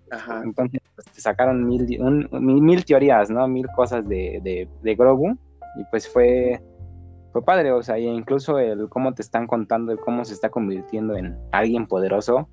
Ajá. 0.09 0.41
Entonces 0.45 0.81
pues, 0.95 1.09
te 1.09 1.21
sacaron 1.21 1.67
mil, 1.67 1.99
mil, 2.31 2.85
teorías, 2.85 3.29
¿no? 3.29 3.49
Mil 3.49 3.67
cosas 3.75 4.09
de, 4.09 4.39
de, 4.45 4.69
de 4.85 4.95
Grogu 4.95 5.37
y 5.81 5.85
pues 5.91 6.09
fue, 6.09 6.62
fue 7.33 7.45
padre, 7.45 7.73
o 7.73 7.83
sea, 7.83 7.99
incluso 7.99 8.61
el 8.61 8.89
cómo 8.89 9.15
te 9.15 9.23
están 9.23 9.49
contando, 9.49 9.91
el 9.91 9.99
cómo 9.99 10.25
se 10.25 10.35
está 10.35 10.49
convirtiendo 10.49 11.17
en 11.17 11.37
alguien 11.50 11.89
poderoso 11.89 12.49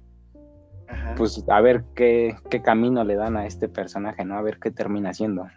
pues 1.15 1.43
a 1.47 1.61
ver 1.61 1.83
qué, 1.95 2.35
camino 2.63 3.03
le 3.03 3.15
dan 3.15 3.37
a 3.37 3.45
este 3.45 3.69
personaje, 3.69 4.25
¿no? 4.25 4.37
A 4.37 4.41
ver 4.41 4.59
qué 4.59 4.71
termina 4.71 5.09
haciendo. 5.09 5.47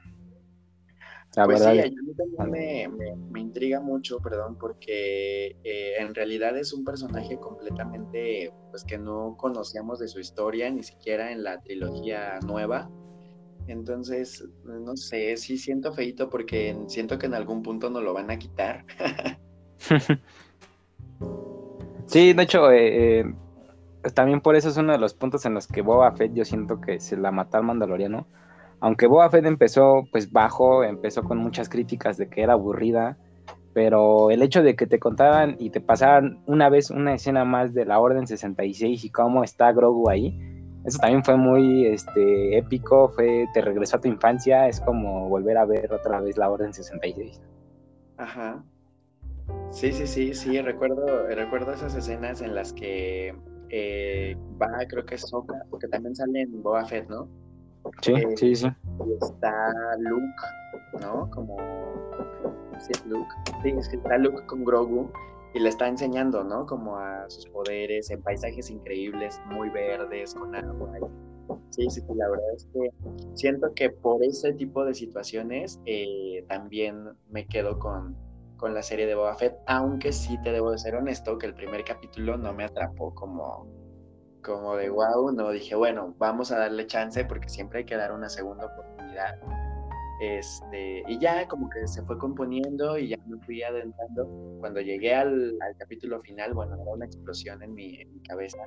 La 1.36 1.44
pues 1.44 1.60
verdad. 1.60 1.84
sí, 1.84 1.94
a 1.96 2.02
mí 2.02 2.12
también 2.36 2.96
me, 2.96 3.14
me, 3.30 3.40
intriga 3.40 3.80
mucho, 3.80 4.18
perdón, 4.18 4.56
porque 4.58 5.56
eh, 5.62 5.94
en 6.00 6.12
realidad 6.12 6.56
es 6.56 6.72
un 6.72 6.84
personaje 6.84 7.38
completamente, 7.38 8.52
pues 8.70 8.84
que 8.84 8.98
no 8.98 9.36
conocíamos 9.36 10.00
de 10.00 10.08
su 10.08 10.18
historia, 10.18 10.68
ni 10.70 10.82
siquiera 10.82 11.30
en 11.30 11.44
la 11.44 11.60
trilogía 11.60 12.40
nueva. 12.44 12.90
Entonces, 13.68 14.44
no 14.64 14.96
sé, 14.96 15.36
sí 15.36 15.56
siento 15.56 15.92
feito 15.92 16.28
porque 16.28 16.76
siento 16.88 17.16
que 17.18 17.26
en 17.26 17.34
algún 17.34 17.62
punto 17.62 17.90
nos 17.90 18.02
lo 18.02 18.12
van 18.12 18.32
a 18.32 18.38
quitar. 18.38 18.84
sí, 22.06 22.32
de 22.32 22.42
hecho, 22.42 22.72
eh, 22.72 23.20
eh, 23.20 23.34
también 24.14 24.40
por 24.40 24.56
eso 24.56 24.68
es 24.68 24.76
uno 24.76 24.92
de 24.92 24.98
los 24.98 25.14
puntos 25.14 25.44
en 25.46 25.54
los 25.54 25.66
que 25.66 25.82
Boba 25.82 26.12
Fett 26.12 26.32
yo 26.34 26.44
siento 26.44 26.80
que 26.80 27.00
se 27.00 27.16
la 27.16 27.30
mató 27.30 27.58
al 27.58 27.64
Mandaloriano 27.64 28.26
aunque 28.80 29.06
Boba 29.06 29.30
Fett 29.30 29.44
empezó 29.44 30.08
pues 30.10 30.32
bajo, 30.32 30.84
empezó 30.84 31.22
con 31.22 31.38
muchas 31.38 31.68
críticas 31.68 32.16
de 32.16 32.28
que 32.28 32.42
era 32.42 32.54
aburrida, 32.54 33.18
pero 33.74 34.30
el 34.30 34.42
hecho 34.42 34.62
de 34.62 34.74
que 34.74 34.86
te 34.86 34.98
contaban 34.98 35.56
y 35.58 35.70
te 35.70 35.80
pasaran 35.80 36.42
una 36.46 36.68
vez 36.70 36.90
una 36.90 37.14
escena 37.14 37.44
más 37.44 37.74
de 37.74 37.84
la 37.84 38.00
Orden 38.00 38.26
66 38.26 39.04
y 39.04 39.10
cómo 39.10 39.44
está 39.44 39.72
Grogu 39.72 40.08
ahí, 40.08 40.38
eso 40.84 40.98
también 40.98 41.22
fue 41.22 41.36
muy 41.36 41.86
este, 41.86 42.56
épico, 42.56 43.10
fue, 43.10 43.46
te 43.52 43.60
regresó 43.60 43.98
a 43.98 44.00
tu 44.00 44.08
infancia, 44.08 44.66
es 44.66 44.80
como 44.80 45.28
volver 45.28 45.58
a 45.58 45.66
ver 45.66 45.92
otra 45.92 46.20
vez 46.20 46.38
la 46.38 46.50
Orden 46.50 46.72
66. 46.72 47.40
Ajá. 48.16 48.62
Sí, 49.70 49.92
sí, 49.92 50.06
sí, 50.06 50.34
sí, 50.34 50.60
recuerdo, 50.62 51.26
recuerdo 51.26 51.72
esas 51.72 51.94
escenas 51.94 52.40
en 52.40 52.54
las 52.54 52.72
que 52.72 53.34
eh, 53.70 54.36
va, 54.60 54.68
creo 54.88 55.04
que 55.04 55.14
es 55.14 55.22
Soka, 55.22 55.64
porque 55.70 55.88
también 55.88 56.14
sale 56.14 56.42
en 56.42 56.62
Boba 56.62 56.84
Fett, 56.84 57.08
¿no? 57.08 57.28
Sí, 58.02 58.12
eh, 58.12 58.36
sí, 58.36 58.54
sí. 58.54 58.68
Y 59.06 59.24
está 59.24 59.72
Luke, 59.98 61.00
¿no? 61.00 61.30
Como. 61.30 61.56
Sí, 62.78 62.92
Luke. 63.06 63.30
Sí, 63.62 63.70
está 63.96 64.18
Luke 64.18 64.44
con 64.46 64.64
Grogu 64.64 65.10
y 65.54 65.60
le 65.60 65.68
está 65.68 65.88
enseñando, 65.88 66.44
¿no? 66.44 66.66
Como 66.66 66.96
a 66.96 67.28
sus 67.28 67.46
poderes 67.46 68.10
en 68.10 68.22
paisajes 68.22 68.70
increíbles, 68.70 69.40
muy 69.46 69.68
verdes, 69.70 70.34
con 70.34 70.54
agua. 70.54 71.08
Sí, 71.70 71.88
sí, 71.90 72.00
la 72.14 72.28
verdad 72.28 72.54
es 72.54 72.68
que 72.72 72.90
siento 73.34 73.72
que 73.74 73.90
por 73.90 74.22
ese 74.22 74.52
tipo 74.52 74.84
de 74.84 74.94
situaciones 74.94 75.80
eh, 75.86 76.44
también 76.48 77.10
me 77.28 77.46
quedo 77.46 77.78
con, 77.78 78.16
con 78.60 78.74
la 78.74 78.82
serie 78.82 79.06
de 79.06 79.14
Boba 79.14 79.34
Fett, 79.36 79.56
aunque 79.66 80.12
sí 80.12 80.38
te 80.42 80.52
debo 80.52 80.70
de 80.70 80.78
ser 80.78 80.94
honesto 80.94 81.38
que 81.38 81.46
el 81.46 81.54
primer 81.54 81.82
capítulo 81.82 82.36
no 82.36 82.52
me 82.52 82.64
atrapó 82.64 83.14
como 83.14 83.66
como 84.42 84.76
de 84.76 84.88
wow, 84.88 85.32
no 85.32 85.50
dije, 85.50 85.74
bueno, 85.74 86.14
vamos 86.18 86.50
a 86.50 86.58
darle 86.58 86.86
chance 86.86 87.24
porque 87.24 87.48
siempre 87.48 87.80
hay 87.80 87.84
que 87.84 87.96
dar 87.96 88.12
una 88.12 88.28
segunda 88.28 88.66
oportunidad. 88.66 89.38
Este, 90.20 91.02
y 91.08 91.18
ya 91.18 91.48
como 91.48 91.70
que 91.70 91.88
se 91.88 92.02
fue 92.02 92.18
componiendo 92.18 92.98
y 92.98 93.08
ya 93.08 93.16
me 93.26 93.38
fui 93.38 93.62
adentrando. 93.62 94.28
Cuando 94.60 94.82
llegué 94.82 95.14
al, 95.14 95.58
capítulo 95.78 96.20
final, 96.20 96.52
bueno, 96.52 96.74
era 96.74 96.92
una 96.92 97.06
explosión 97.06 97.62
en 97.62 97.72
mi, 97.72 98.04
cabeza 98.28 98.58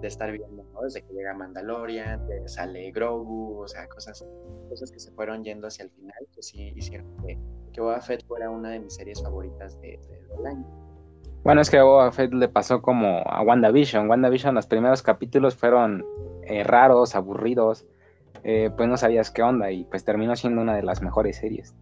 de 0.00 0.08
estar 0.08 0.32
viendo, 0.32 0.64
¿no? 0.74 0.82
Desde 0.82 1.02
que 1.02 1.14
llega 1.14 1.32
Mandalorian, 1.32 2.26
de 2.26 2.48
sale 2.48 2.90
Grogu, 2.90 3.60
o 3.60 3.68
sea, 3.68 3.86
cosas, 3.86 4.26
cosas 4.68 4.90
que 4.90 4.98
se 4.98 5.12
fueron 5.12 5.44
yendo 5.44 5.68
hacia 5.68 5.84
el 5.84 5.90
final, 5.90 6.26
que 6.34 6.42
sí 6.42 6.72
hicieron 6.74 7.06
que, 7.24 7.38
que 7.72 7.80
Boba 7.80 8.00
Fett 8.00 8.26
fuera 8.26 8.50
una 8.50 8.70
de 8.70 8.80
mis 8.80 8.94
series 8.96 9.22
favoritas 9.22 9.80
de, 9.80 10.00
del 10.28 10.46
año. 10.46 10.66
Bueno, 11.44 11.60
es 11.60 11.70
que 11.70 11.78
a 11.78 11.84
Boba 11.84 12.10
Fett 12.10 12.32
le 12.32 12.48
pasó 12.48 12.82
como 12.82 13.22
a 13.26 13.42
WandaVision. 13.42 14.10
WandaVision, 14.10 14.56
los 14.56 14.66
primeros 14.66 15.02
capítulos 15.02 15.54
fueron 15.54 16.04
eh, 16.42 16.64
raros, 16.64 17.14
aburridos, 17.14 17.86
eh, 18.48 18.70
pues 18.76 18.88
no 18.88 18.96
sabías 18.96 19.32
qué 19.32 19.42
onda 19.42 19.72
y 19.72 19.82
pues 19.82 20.04
terminó 20.04 20.36
siendo 20.36 20.62
una 20.62 20.76
de 20.76 20.84
las 20.84 21.02
mejores 21.02 21.36
series. 21.38 21.74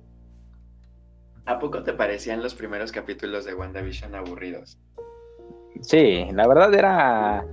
¿A 1.44 1.59
poco 1.59 1.83
te 1.83 1.92
parecían 1.92 2.42
los 2.42 2.54
primeros 2.54 2.90
capítulos 2.90 3.44
de 3.44 3.54
WandaVision 3.54 4.14
aburridos? 4.14 4.78
Sí, 5.83 6.26
la 6.33 6.49
verdad 6.49 6.73
era... 6.73 7.44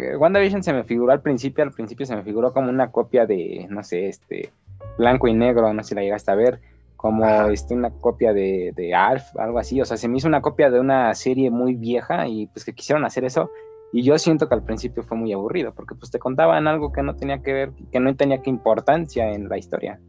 Eh, 0.00 0.16
WandaVision 0.16 0.62
se 0.62 0.72
me 0.72 0.84
figuró 0.84 1.12
al 1.12 1.20
principio, 1.20 1.62
al 1.62 1.72
principio 1.72 2.06
se 2.06 2.16
me 2.16 2.22
figuró 2.22 2.54
como 2.54 2.70
una 2.70 2.90
copia 2.90 3.26
de, 3.26 3.66
no 3.68 3.84
sé, 3.84 4.08
este, 4.08 4.50
blanco 4.96 5.28
y 5.28 5.34
negro, 5.34 5.74
no 5.74 5.82
sé 5.82 5.90
si 5.90 5.94
la 5.96 6.00
llegaste 6.00 6.30
a 6.30 6.36
ver 6.36 6.58
como 6.96 7.26
este, 7.50 7.74
una 7.74 7.90
copia 7.90 8.32
de, 8.32 8.72
de, 8.74 8.94
Alf, 8.94 9.36
algo 9.36 9.58
así. 9.58 9.78
O 9.80 9.84
sea, 9.84 9.98
se 9.98 10.08
me 10.08 10.16
hizo 10.16 10.26
una 10.26 10.40
copia 10.40 10.70
de 10.70 10.80
una 10.80 11.14
serie 11.14 11.50
muy 11.50 11.74
vieja 11.74 12.26
y 12.26 12.46
pues 12.46 12.64
que 12.64 12.72
quisieron 12.72 13.04
hacer 13.04 13.24
eso. 13.24 13.50
Y 13.92 14.02
yo 14.02 14.18
siento 14.18 14.48
que 14.48 14.54
al 14.54 14.64
principio 14.64 15.02
fue 15.02 15.16
muy 15.16 15.32
aburrido, 15.32 15.74
porque 15.74 15.94
pues 15.94 16.10
te 16.10 16.18
contaban 16.18 16.66
algo 16.66 16.92
que 16.92 17.02
no 17.02 17.16
tenía 17.16 17.42
que 17.42 17.52
ver, 17.52 17.72
que 17.90 18.00
no 18.00 18.14
tenía 18.16 18.42
que 18.42 18.50
importancia 18.50 19.30
en 19.30 19.48
la 19.48 19.58
historia. 19.58 20.00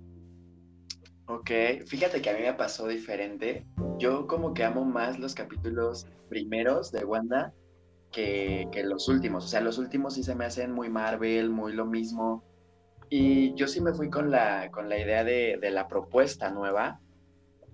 Ok, 1.28 1.52
fíjate 1.86 2.22
que 2.22 2.30
a 2.30 2.34
mí 2.34 2.42
me 2.42 2.54
pasó 2.54 2.88
diferente. 2.88 3.66
Yo 3.98 4.28
como 4.28 4.54
que 4.54 4.64
amo 4.64 4.84
más 4.84 5.20
los 5.20 5.36
capítulos 5.36 6.08
primeros 6.28 6.92
de 6.92 7.06
Wanda 7.06 7.54
que, 8.12 8.68
que 8.72 8.84
los 8.84 9.08
últimos. 9.08 9.46
O 9.46 9.48
sea, 9.48 9.62
los 9.62 9.78
últimos 9.78 10.16
sí 10.16 10.24
se 10.24 10.36
me 10.36 10.46
hacen 10.46 10.72
muy 10.72 10.90
Marvel, 10.90 11.50
muy 11.50 11.74
lo 11.74 11.86
mismo 11.86 12.44
y 13.10 13.54
yo 13.56 13.68
sí 13.68 13.82
me 13.82 13.94
fui 13.94 14.10
con 14.10 14.30
la, 14.30 14.70
con 14.72 14.88
la 14.88 14.98
idea 15.00 15.24
de, 15.24 15.58
de 15.60 15.72
la 15.72 15.88
propuesta 15.88 16.52
nueva. 16.52 17.02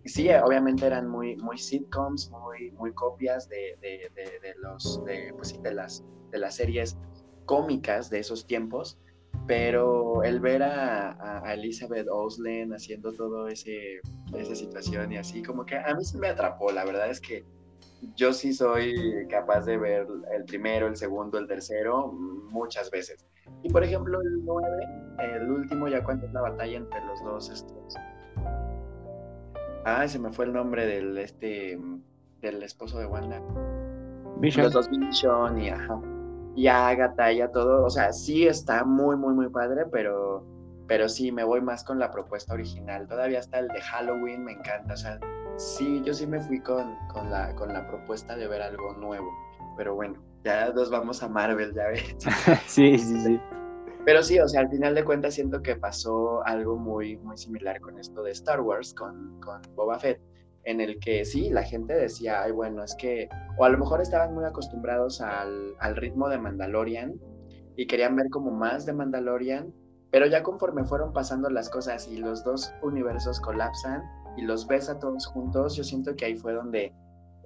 Sí, 0.06 0.30
obviamente 0.30 0.86
eran 0.86 1.08
muy, 1.08 1.36
muy 1.38 1.58
sitcoms, 1.58 2.30
muy, 2.30 2.72
muy 2.72 2.94
copias 2.94 3.50
de, 3.50 3.78
de, 3.82 4.12
de 4.16 4.56
los, 4.62 5.04
de, 5.06 5.34
pues 5.36 5.62
de, 5.62 5.74
las, 5.74 6.04
de 6.32 6.40
las 6.40 6.56
series 6.56 6.98
cómicas 7.46 8.10
de 8.10 8.20
esos 8.20 8.46
tiempos, 8.46 9.00
pero 9.48 10.24
el 10.24 10.40
ver 10.40 10.64
a, 10.64 11.44
a 11.44 11.54
Elizabeth 11.54 12.08
Olsen 12.10 12.74
haciendo 12.74 13.14
todo 13.14 13.48
ese 13.48 14.00
esa 14.34 14.56
situación 14.56 15.12
y 15.12 15.18
así 15.18 15.44
como 15.44 15.66
que 15.66 15.78
a 15.78 15.94
mí 15.94 16.04
se 16.04 16.18
me 16.18 16.30
atrapó 16.30 16.72
la 16.72 16.84
verdad 16.84 17.10
es 17.12 17.22
que 17.22 17.46
yo 18.16 18.34
sí 18.34 18.54
soy 18.54 19.28
capaz 19.30 19.66
de 19.66 19.78
ver 19.78 20.08
el 20.34 20.46
primero 20.46 20.88
el 20.88 20.96
segundo 20.96 21.38
el 21.38 21.48
tercero 21.48 22.12
muchas 22.12 22.90
veces 22.90 23.26
y 23.64 23.70
por 23.70 23.84
ejemplo, 23.84 24.22
el 24.22 24.44
9, 24.44 24.68
el 25.20 25.52
último, 25.52 25.88
ya 25.88 26.04
cuenta 26.04 26.28
la 26.34 26.42
batalla 26.42 26.78
entre 26.78 27.04
los 27.06 27.24
dos 27.24 27.50
estos. 27.50 27.96
Ah, 29.86 30.08
se 30.08 30.18
me 30.18 30.32
fue 30.32 30.46
el 30.46 30.54
nombre 30.54 30.88
del 30.88 31.16
este 31.20 31.80
del 32.42 32.64
esposo 32.64 32.98
de 32.98 33.06
Wanda. 33.06 33.40
Vision. 34.38 34.66
Los 34.66 34.74
dos 34.74 34.90
Vision 34.90 35.62
y 35.62 35.70
ajá. 35.70 36.02
Y 36.56 36.68
Agatha 36.68 37.32
y 37.32 37.42
a 37.42 37.52
todo. 37.52 37.86
O 37.86 37.90
sea, 37.92 38.12
sí 38.12 38.48
está 38.48 38.84
muy, 38.84 39.16
muy, 39.16 39.36
muy 39.36 39.50
padre, 39.50 39.86
pero, 39.92 40.44
pero 40.88 41.08
sí 41.08 41.32
me 41.32 41.44
voy 41.44 41.62
más 41.62 41.84
con 41.84 42.00
la 42.00 42.10
propuesta 42.10 42.54
original. 42.54 43.08
Todavía 43.08 43.40
está 43.40 43.60
el 43.60 43.68
de 43.68 43.82
Halloween, 43.82 44.44
me 44.44 44.54
encanta. 44.54 44.96
O 44.96 44.98
sea, 44.98 45.20
sí, 45.58 46.02
yo 46.04 46.16
sí 46.16 46.26
me 46.26 46.40
fui 46.40 46.60
con, 46.60 46.96
con, 47.14 47.30
la, 47.30 47.54
con 47.54 47.72
la 47.72 47.88
propuesta 47.88 48.36
de 48.36 48.48
ver 48.48 48.64
algo 48.64 48.94
nuevo. 48.94 49.32
Pero 49.78 49.94
bueno, 49.94 50.16
ya 50.44 50.72
nos 50.74 50.90
vamos 50.90 51.22
a 51.22 51.28
Marvel, 51.28 51.76
ya 51.76 51.88
ves. 51.90 52.16
sí, 52.66 52.98
sí, 52.98 53.20
sí. 53.20 53.40
Pero 54.06 54.22
sí, 54.22 54.40
o 54.40 54.48
sea, 54.48 54.62
al 54.62 54.70
final 54.70 54.94
de 54.94 55.04
cuentas 55.04 55.34
siento 55.34 55.64
que 55.64 55.76
pasó 55.76 56.46
algo 56.46 56.78
muy, 56.78 57.18
muy 57.18 57.38
similar 57.38 57.82
con 57.82 57.98
esto 57.98 58.22
de 58.22 58.32
Star 58.32 58.62
Wars, 58.62 58.94
con, 58.94 59.40
con 59.42 59.62
Boba 59.76 59.98
Fett, 59.98 60.22
en 60.64 60.80
el 60.80 61.00
que 61.00 61.26
sí, 61.26 61.50
la 61.50 61.64
gente 61.64 61.96
decía, 61.96 62.44
ay, 62.44 62.52
bueno, 62.52 62.84
es 62.84 62.96
que, 62.96 63.28
o 63.58 63.66
a 63.66 63.70
lo 63.70 63.80
mejor 63.80 64.02
estaban 64.02 64.36
muy 64.36 64.46
acostumbrados 64.46 65.22
al, 65.22 65.74
al 65.80 65.96
ritmo 65.96 66.30
de 66.30 66.38
Mandalorian 66.38 67.20
y 67.76 67.88
querían 67.88 68.16
ver 68.16 68.30
como 68.30 68.52
más 68.52 68.86
de 68.86 68.94
Mandalorian, 68.94 69.74
pero 70.12 70.28
ya 70.28 70.44
conforme 70.44 70.86
fueron 70.86 71.12
pasando 71.12 71.50
las 71.50 71.70
cosas 71.70 72.08
y 72.08 72.18
los 72.18 72.44
dos 72.44 72.72
universos 72.84 73.42
colapsan 73.42 74.04
y 74.38 74.44
los 74.44 74.68
ves 74.68 74.88
a 74.88 75.00
todos 75.00 75.26
juntos, 75.26 75.76
yo 75.76 75.84
siento 75.84 76.16
que 76.16 76.26
ahí 76.26 76.36
fue 76.36 76.54
donde 76.54 76.94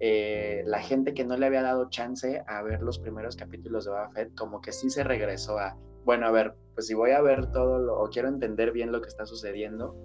eh, 0.02 0.64
la 0.66 0.80
gente 0.80 1.14
que 1.14 1.24
no 1.24 1.38
le 1.38 1.46
había 1.46 1.62
dado 1.62 1.90
chance 1.90 2.44
a 2.48 2.62
ver 2.64 2.82
los 2.82 3.00
primeros 3.00 3.38
capítulos 3.38 3.86
de 3.86 3.92
Boba 3.92 4.10
Fett, 4.12 4.36
como 4.36 4.60
que 4.60 4.74
sí 4.74 4.90
se 4.90 5.04
regresó 5.04 5.58
a, 5.58 5.78
bueno, 6.06 6.28
a 6.28 6.32
ver, 6.32 6.54
pues 6.74 6.88
si 6.88 6.94
voy 6.94 7.12
a 7.12 7.22
ver 7.22 7.52
todo 7.52 7.80
lo, 7.80 8.00
o 8.00 8.10
quiero 8.10 8.28
entender 8.28 8.72
bien 8.72 8.92
lo 8.92 9.02
que 9.02 9.08
está 9.08 9.26
sucediendo, 9.26 9.96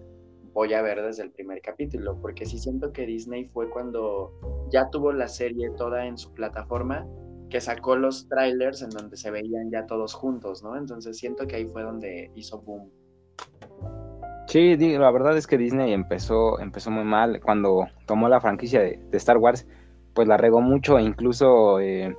voy 0.52 0.72
a 0.74 0.82
ver 0.82 1.02
desde 1.02 1.22
el 1.22 1.30
primer 1.30 1.60
capítulo, 1.60 2.18
porque 2.20 2.46
sí 2.46 2.58
siento 2.58 2.92
que 2.92 3.06
Disney 3.06 3.46
fue 3.46 3.68
cuando 3.70 4.32
ya 4.70 4.88
tuvo 4.90 5.12
la 5.12 5.28
serie 5.28 5.70
toda 5.76 6.06
en 6.06 6.16
su 6.16 6.32
plataforma, 6.32 7.06
que 7.50 7.60
sacó 7.60 7.96
los 7.96 8.28
trailers 8.28 8.82
en 8.82 8.90
donde 8.90 9.16
se 9.16 9.30
veían 9.30 9.70
ya 9.70 9.86
todos 9.86 10.14
juntos, 10.14 10.62
¿no? 10.62 10.76
Entonces 10.76 11.18
siento 11.18 11.46
que 11.46 11.56
ahí 11.56 11.66
fue 11.66 11.82
donde 11.82 12.30
hizo 12.34 12.60
boom. 12.60 12.90
Sí, 14.46 14.76
la 14.76 15.10
verdad 15.10 15.36
es 15.36 15.46
que 15.46 15.58
Disney 15.58 15.92
empezó, 15.92 16.60
empezó 16.60 16.90
muy 16.90 17.04
mal 17.04 17.40
cuando 17.40 17.86
tomó 18.06 18.28
la 18.28 18.40
franquicia 18.40 18.80
de 18.80 19.00
Star 19.12 19.38
Wars 19.38 19.66
pues 20.14 20.28
la 20.28 20.36
regó 20.36 20.60
mucho 20.60 20.98
e 20.98 21.02
incluso 21.02 21.80
eh, 21.80 22.16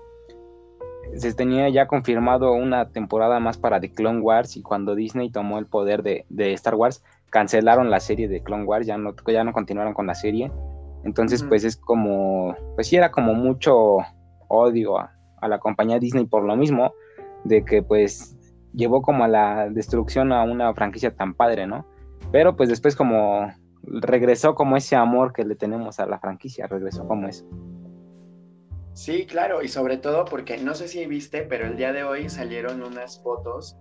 se 1.15 1.33
tenía 1.33 1.69
ya 1.69 1.87
confirmado 1.87 2.53
una 2.53 2.89
temporada 2.89 3.39
más 3.39 3.57
para 3.57 3.79
The 3.79 3.91
Clone 3.91 4.19
Wars 4.19 4.57
y 4.57 4.61
cuando 4.61 4.95
Disney 4.95 5.29
tomó 5.29 5.59
el 5.59 5.65
poder 5.65 6.03
de, 6.03 6.25
Star 6.53 6.75
Wars 6.75 7.03
cancelaron 7.29 7.89
la 7.89 7.99
serie 7.99 8.27
de 8.27 8.41
Clone 8.43 8.65
Wars, 8.65 8.87
ya 8.87 8.97
no, 8.97 9.13
ya 9.27 9.43
no 9.43 9.53
continuaron 9.53 9.93
con 9.93 10.07
la 10.07 10.15
serie. 10.15 10.51
Entonces 11.03 11.43
pues 11.43 11.63
es 11.63 11.77
como, 11.77 12.55
pues 12.75 12.87
sí 12.87 12.95
era 12.95 13.11
como 13.11 13.33
mucho 13.33 13.97
odio 14.47 14.99
a, 14.99 15.11
a 15.41 15.47
la 15.47 15.59
compañía 15.59 15.99
Disney 15.99 16.25
por 16.25 16.43
lo 16.43 16.55
mismo, 16.55 16.93
de 17.43 17.63
que 17.63 17.83
pues 17.83 18.35
llevó 18.73 19.01
como 19.01 19.23
a 19.23 19.27
la 19.27 19.69
destrucción 19.69 20.31
a 20.31 20.43
una 20.43 20.73
franquicia 20.73 21.15
tan 21.15 21.33
padre, 21.33 21.67
¿no? 21.67 21.85
Pero 22.31 22.55
pues 22.55 22.69
después 22.69 22.95
como 22.95 23.51
regresó 23.83 24.55
como 24.55 24.77
ese 24.77 24.95
amor 24.95 25.31
que 25.33 25.45
le 25.45 25.55
tenemos 25.55 25.99
a 25.99 26.05
la 26.05 26.19
franquicia, 26.19 26.67
regresó 26.67 27.07
como 27.07 27.27
eso. 27.27 27.45
Sí, 28.95 29.25
claro, 29.25 29.61
y 29.61 29.67
sobre 29.67 29.97
todo 29.97 30.23
porque 30.23 30.57
no 30.57 30.73
sé 30.73 30.87
si 30.87 31.05
viste, 31.05 31.41
pero 31.41 31.67
el 31.67 31.75
día 31.75 31.91
de 31.91 32.05
hoy 32.05 32.29
salieron 32.29 32.81
unas 32.81 33.21
fotos 33.21 33.75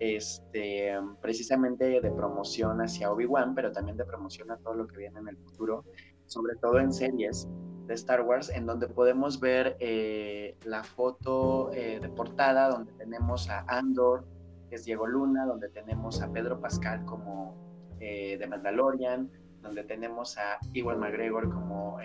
este, 0.00 0.90
precisamente 1.20 2.00
de 2.00 2.10
promoción 2.10 2.80
hacia 2.80 3.12
Obi-Wan, 3.12 3.54
pero 3.54 3.72
también 3.72 3.98
de 3.98 4.06
promoción 4.06 4.50
a 4.50 4.56
todo 4.56 4.72
lo 4.72 4.86
que 4.86 4.96
viene 4.96 5.20
en 5.20 5.28
el 5.28 5.36
futuro, 5.36 5.84
sobre 6.24 6.56
todo 6.56 6.78
en 6.78 6.94
series 6.94 7.46
de 7.86 7.92
Star 7.92 8.22
Wars, 8.22 8.48
en 8.48 8.64
donde 8.64 8.88
podemos 8.88 9.38
ver 9.38 9.76
eh, 9.80 10.56
la 10.64 10.82
foto 10.82 11.70
eh, 11.74 12.00
de 12.00 12.08
portada, 12.08 12.70
donde 12.70 12.92
tenemos 12.94 13.50
a 13.50 13.66
Andor, 13.68 14.24
que 14.70 14.76
es 14.76 14.86
Diego 14.86 15.06
Luna, 15.06 15.44
donde 15.44 15.68
tenemos 15.68 16.22
a 16.22 16.32
Pedro 16.32 16.58
Pascal 16.58 17.04
como 17.04 17.54
eh, 18.00 18.38
de 18.38 18.46
Mandalorian, 18.46 19.30
donde 19.60 19.84
tenemos 19.84 20.38
a 20.38 20.58
Iwan 20.72 21.00
McGregor 21.00 21.52
como 21.52 21.98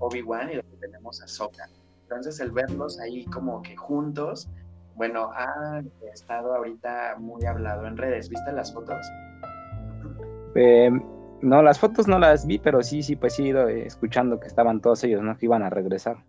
Obi-Wan 0.00 0.50
y 0.52 0.56
tenemos 0.78 1.22
a 1.22 1.28
Sokka. 1.28 1.68
Entonces 2.02 2.40
el 2.40 2.52
verlos 2.52 2.98
ahí 3.00 3.26
como 3.26 3.60
que 3.62 3.76
juntos 3.76 4.48
bueno, 4.98 5.30
ha 5.32 5.80
estado 6.12 6.56
ahorita 6.56 7.14
muy 7.18 7.46
hablado 7.46 7.86
en 7.86 7.96
redes. 7.96 8.28
¿Viste 8.28 8.50
las 8.50 8.74
fotos? 8.74 8.98
Em, 10.56 11.00
no, 11.40 11.62
las 11.62 11.78
fotos 11.78 12.08
no 12.08 12.18
las 12.18 12.44
vi, 12.44 12.58
pero 12.58 12.82
sí, 12.82 13.04
sí, 13.04 13.14
pues 13.14 13.38
he 13.38 13.44
ido 13.44 13.68
eh, 13.68 13.86
escuchando 13.86 14.40
que 14.40 14.48
estaban 14.48 14.80
todos 14.80 15.04
ellos, 15.04 15.22
¿no? 15.22 15.38
Que 15.38 15.46
iban 15.46 15.62
a 15.62 15.70
regresar. 15.70 16.24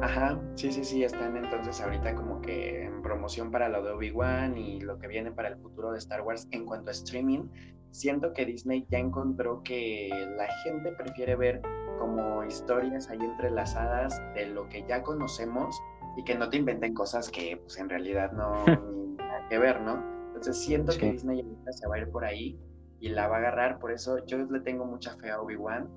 Ajá, 0.00 0.40
sí, 0.54 0.70
sí, 0.70 0.84
sí, 0.84 1.02
están 1.02 1.36
entonces 1.36 1.80
ahorita 1.80 2.14
como 2.14 2.40
que 2.40 2.84
en 2.84 3.02
promoción 3.02 3.50
para 3.50 3.68
lo 3.68 3.82
de 3.82 3.90
Obi-Wan 3.90 4.56
y 4.56 4.80
lo 4.80 4.96
que 4.96 5.08
viene 5.08 5.32
para 5.32 5.48
el 5.48 5.56
futuro 5.56 5.90
de 5.90 5.98
Star 5.98 6.20
Wars 6.22 6.46
en 6.52 6.66
cuanto 6.66 6.90
a 6.90 6.92
streaming. 6.92 7.48
Siento 7.90 8.32
que 8.32 8.46
Disney 8.46 8.86
ya 8.90 8.98
encontró 8.98 9.60
que 9.64 10.08
la 10.36 10.46
gente 10.62 10.92
prefiere 10.92 11.34
ver 11.34 11.62
como 11.98 12.44
historias 12.44 13.10
ahí 13.10 13.18
entrelazadas 13.18 14.22
de 14.34 14.46
lo 14.46 14.68
que 14.68 14.84
ya 14.86 15.02
conocemos 15.02 15.76
y 16.16 16.22
que 16.22 16.36
no 16.36 16.48
te 16.48 16.58
inventen 16.58 16.94
cosas 16.94 17.28
que 17.28 17.56
pues 17.56 17.76
en 17.78 17.88
realidad 17.88 18.30
no 18.30 18.52
tienen 18.66 19.16
nada 19.16 19.48
que 19.48 19.58
ver, 19.58 19.80
¿no? 19.80 20.00
Entonces 20.28 20.58
siento 20.58 20.96
que 20.96 21.10
Disney 21.10 21.44
se 21.70 21.88
va 21.88 21.96
a 21.96 21.98
ir 21.98 22.08
por 22.10 22.24
ahí 22.24 22.56
y 23.00 23.08
la 23.08 23.26
va 23.26 23.36
a 23.36 23.38
agarrar, 23.40 23.80
por 23.80 23.90
eso 23.90 24.24
yo 24.26 24.38
le 24.38 24.60
tengo 24.60 24.84
mucha 24.84 25.16
fe 25.16 25.30
a 25.30 25.40
Obi-Wan, 25.40 25.88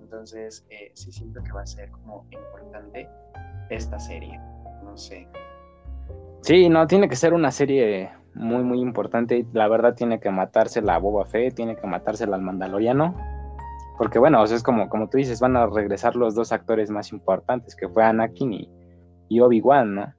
entonces 0.00 0.66
eh, 0.70 0.92
sí 0.94 1.12
siento 1.12 1.42
que 1.42 1.52
va 1.52 1.62
a 1.62 1.66
ser 1.66 1.90
como 1.90 2.26
importante 2.30 3.08
esta 3.70 3.98
serie, 3.98 4.38
no 4.84 4.96
sé. 4.96 5.28
Sí, 6.42 6.68
no, 6.68 6.86
tiene 6.86 7.08
que 7.08 7.16
ser 7.16 7.34
una 7.34 7.50
serie 7.50 8.10
muy, 8.34 8.62
muy 8.62 8.80
importante. 8.80 9.46
La 9.52 9.68
verdad 9.68 9.94
tiene 9.94 10.20
que 10.20 10.30
matarse 10.30 10.80
la 10.82 10.98
Boba 10.98 11.26
Fett, 11.26 11.54
tiene 11.54 11.76
que 11.76 11.86
matarse 11.86 12.24
al 12.24 12.40
Mandaloriano. 12.40 13.14
Porque 13.98 14.18
bueno, 14.18 14.40
o 14.40 14.46
sea, 14.46 14.56
es 14.56 14.62
como, 14.62 14.88
como 14.88 15.08
tú 15.08 15.18
dices, 15.18 15.40
van 15.40 15.56
a 15.56 15.66
regresar 15.66 16.16
los 16.16 16.34
dos 16.34 16.52
actores 16.52 16.90
más 16.90 17.12
importantes, 17.12 17.76
que 17.76 17.88
fue 17.88 18.02
Anakin 18.02 18.52
y, 18.54 18.70
y 19.28 19.40
Obi-Wan, 19.40 19.94
¿no? 19.94 20.14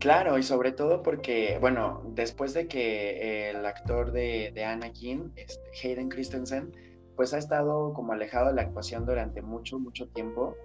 Claro, 0.00 0.38
y 0.38 0.42
sobre 0.42 0.72
todo 0.72 1.02
porque, 1.02 1.58
bueno, 1.60 2.02
después 2.14 2.54
de 2.54 2.68
que 2.68 3.50
el 3.50 3.66
actor 3.66 4.12
de, 4.12 4.52
Anakin, 4.64 5.32
este, 5.34 5.60
Hayden 5.82 6.08
Christensen, 6.08 6.72
pues 7.18 7.34
ha 7.34 7.38
estado 7.38 7.92
como 7.94 8.12
alejado 8.12 8.46
de 8.46 8.54
la 8.54 8.62
actuación 8.62 9.04
durante 9.04 9.42
mucho, 9.42 9.80
mucho 9.80 10.06
tiempo, 10.06 10.56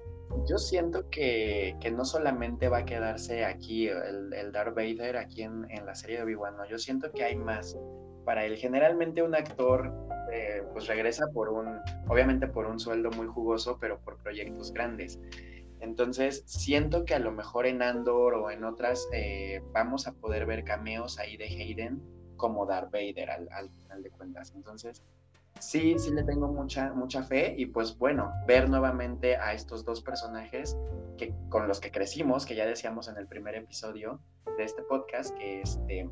yo 0.48 0.60
siento 0.60 1.10
que, 1.10 1.76
no 1.92 2.06
solamente 2.06 2.70
va 2.70 2.78
a 2.78 2.86
quedarse 2.86 3.44
aquí 3.44 3.88
el, 3.88 4.32
el 4.32 4.52
Darth 4.52 4.76
Vader, 4.76 5.18
aquí 5.18 5.42
en, 5.42 5.68
la 5.84 5.96
serie 5.96 6.18
de 6.18 6.24
Obi-Wan, 6.24 6.56
no, 6.58 6.66
yo 6.68 6.78
siento 6.78 7.12
que 7.12 7.24
hay 7.24 7.36
más 7.36 7.76
para 8.24 8.46
él. 8.46 8.56
Generalmente 8.58 9.24
un 9.24 9.34
actor 9.34 9.92
eh, 10.32 10.62
pues 10.74 10.86
regresa 10.86 11.26
por 11.34 11.50
un, 11.50 11.80
obviamente 12.08 12.48
por 12.48 12.68
un 12.68 12.80
sueldo 12.80 13.10
muy 13.10 13.26
jugoso, 13.26 13.80
pero 13.82 14.00
por 14.02 14.18
proyectos 14.18 14.72
grandes. 14.72 15.20
Entonces, 15.80 16.44
siento 16.46 17.04
que 17.04 17.16
a 17.16 17.20
lo 17.20 17.32
mejor 17.32 17.66
en 17.66 17.82
Andor 17.82 18.36
o 18.36 18.52
en 18.52 18.64
otras 18.64 19.10
eh, 19.12 19.60
vamos 19.72 20.06
a 20.06 20.14
poder 20.14 20.46
ver 20.46 20.64
cameos 20.64 21.18
ahí 21.18 21.36
de 21.36 21.46
Hayden 21.46 22.00
como 22.38 22.68
Darth 22.68 22.92
Vader 22.92 23.32
al, 23.32 23.70
final 23.82 24.04
de 24.04 24.10
cuentas. 24.12 24.54
Entonces, 24.56 25.02
sí, 25.70 25.98
sí 25.98 26.12
le 26.12 26.24
tengo 26.24 26.48
mucha, 26.48 26.94
mucha 26.94 27.24
fe 27.24 27.56
y 27.58 27.68
pues 27.68 27.98
bueno, 27.98 28.32
ver 28.48 28.70
nuevamente 28.70 29.36
a 29.38 29.54
estos 29.54 29.86
dos 29.86 30.02
personajes 30.02 30.78
que, 31.18 31.34
con 31.50 31.68
los 31.68 31.80
que 31.80 31.92
crecimos, 31.92 32.46
que 32.46 32.56
ya 32.56 32.66
decíamos 32.66 33.08
en 33.08 33.18
el 33.18 33.28
primer 33.28 33.56
episodio 33.56 34.20
de 34.58 34.64
este 34.64 34.84
podcast, 34.84 35.36
que, 35.38 35.62
este, 35.62 36.10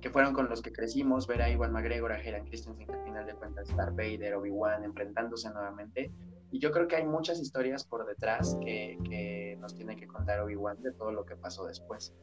que 0.00 0.10
fueron 0.10 0.32
con 0.32 0.48
los 0.48 0.62
que 0.62 0.72
crecimos, 0.72 1.26
ver 1.26 1.42
a 1.42 1.50
Iwan 1.50 1.72
McGregor, 1.72 2.12
a 2.12 2.16
Hayden 2.16 2.44
Christensen, 2.46 2.86
que 2.86 2.92
al 2.92 3.04
final 3.04 3.26
de 3.26 3.34
cuentas 3.34 3.74
Darth 3.76 3.96
Vader, 3.96 4.34
Obi-Wan, 4.34 4.84
enfrentándose 4.84 5.50
nuevamente, 5.50 6.10
y 6.50 6.58
yo 6.58 6.70
creo 6.70 6.86
que 6.86 6.96
hay 6.96 7.04
muchas 7.04 7.40
historias 7.40 7.84
por 7.84 8.06
detrás 8.06 8.56
que, 8.62 9.56
nos 9.60 9.74
tiene 9.74 9.96
que 9.96 10.06
contar 10.06 10.40
Obi-Wan 10.40 10.82
de 10.82 10.92
todo 10.92 11.10
lo 11.10 11.24
que 11.24 11.36
pasó 11.36 11.66
después. 11.66 12.14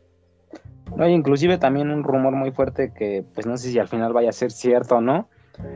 No, 0.95 1.07
inclusive 1.07 1.57
también 1.57 1.89
un 1.89 2.03
rumor 2.03 2.33
muy 2.33 2.51
fuerte 2.51 2.93
que 2.93 3.25
pues 3.33 3.45
no 3.45 3.57
sé 3.57 3.71
si 3.71 3.79
al 3.79 3.87
final 3.87 4.13
vaya 4.13 4.29
a 4.29 4.33
ser 4.33 4.51
cierto 4.51 4.97
o 4.97 5.01
no, 5.01 5.29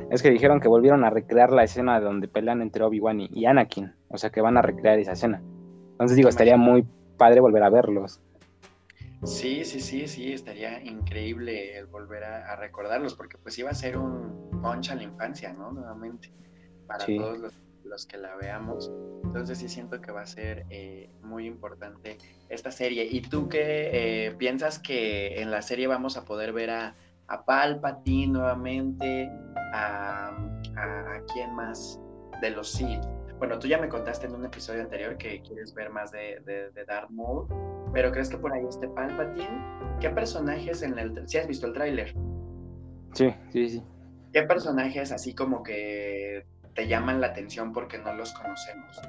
es 0.09 0.21
que 0.21 0.29
dijeron 0.29 0.59
que 0.59 0.67
volvieron 0.67 1.03
a 1.03 1.09
recrear 1.09 1.51
la 1.51 1.63
escena 1.63 1.99
de 1.99 2.05
donde 2.05 2.27
pelean 2.27 2.61
entre 2.61 2.83
Obi-Wan 2.83 3.19
y, 3.21 3.45
Anakin, 3.45 3.93
o 4.09 4.17
sea 4.17 4.29
que 4.29 4.41
van 4.41 4.57
a 4.57 4.61
recrear 4.61 4.99
esa 4.99 5.13
escena. 5.13 5.41
Entonces 5.91 6.17
digo, 6.17 6.29
estaría 6.29 6.57
muy 6.57 6.85
padre 7.17 7.39
volver 7.39 7.63
a 7.63 7.69
verlos. 7.69 8.21
Sí, 9.23 9.63
sí, 9.65 9.79
sí, 9.79 10.07
sí, 10.07 10.33
estaría 10.33 10.83
increíble 10.83 11.83
volver 11.85 12.23
a, 12.23 12.55
recordarlos, 12.57 13.15
porque 13.15 13.37
pues 13.37 13.57
iba 13.57 13.69
a 13.69 13.73
ser 13.73 13.97
un 13.97 14.61
punch 14.61 14.91
a 14.91 14.95
la 14.95 15.03
infancia, 15.03 15.53
¿no? 15.53 15.71
Nuevamente, 15.71 16.31
para 16.85 17.05
todos 17.05 17.39
los 17.39 17.53
los 17.85 18.05
que 18.05 18.17
la 18.17 18.35
veamos. 18.35 18.91
Entonces 19.23 19.57
sí 19.57 19.69
siento 19.69 20.01
que 20.01 20.11
va 20.11 20.21
a 20.21 20.25
ser 20.25 20.65
eh, 20.69 21.09
muy 21.21 21.45
importante 21.45 22.17
esta 22.49 22.71
serie. 22.71 23.07
¿Y 23.09 23.21
tú 23.21 23.47
qué 23.47 24.27
eh, 24.27 24.31
piensas 24.37 24.79
que 24.79 25.41
en 25.41 25.51
la 25.51 25.61
serie 25.61 25.87
vamos 25.87 26.17
a 26.17 26.25
poder 26.25 26.53
ver 26.53 26.71
a, 26.71 26.95
a 27.27 27.43
Palpatine 27.43 28.33
nuevamente? 28.33 29.29
A, 29.73 30.29
a, 30.77 31.21
quién 31.33 31.53
más 31.55 31.99
de 32.41 32.51
los 32.51 32.71
Sith? 32.71 33.03
Bueno, 33.38 33.59
tú 33.59 33.67
ya 33.67 33.77
me 33.77 33.89
contaste 33.89 34.27
en 34.27 34.35
un 34.35 34.45
episodio 34.45 34.81
anterior 34.81 35.17
que 35.17 35.41
quieres 35.41 35.73
ver 35.73 35.89
más 35.89 36.11
de, 36.11 36.39
de, 36.45 36.85
Darth 36.85 37.09
Maul, 37.09 37.47
pero 37.93 38.11
¿crees 38.11 38.29
que 38.29 38.38
por 38.38 38.53
ahí 38.53 38.65
esté 38.65 38.88
Palpatine? 38.88 39.61
¿Qué 39.99 40.09
personajes 40.09 40.81
en 40.81 40.97
el... 40.97 41.27
si 41.27 41.38
has 41.38 41.47
visto 41.47 41.67
el 41.67 41.73
tráiler? 41.73 42.13
Sí, 43.13 43.33
sí, 43.49 43.69
sí. 43.69 43.83
¿Qué 44.31 44.43
personajes 44.43 45.11
así 45.11 45.33
como 45.33 45.63
que 45.63 46.45
te 46.73 46.88
llaman 46.88 47.21
la 47.21 47.27
atención 47.27 47.73
porque 47.73 47.97
no 47.97 48.13
los 48.13 48.33
conocemos? 48.33 49.01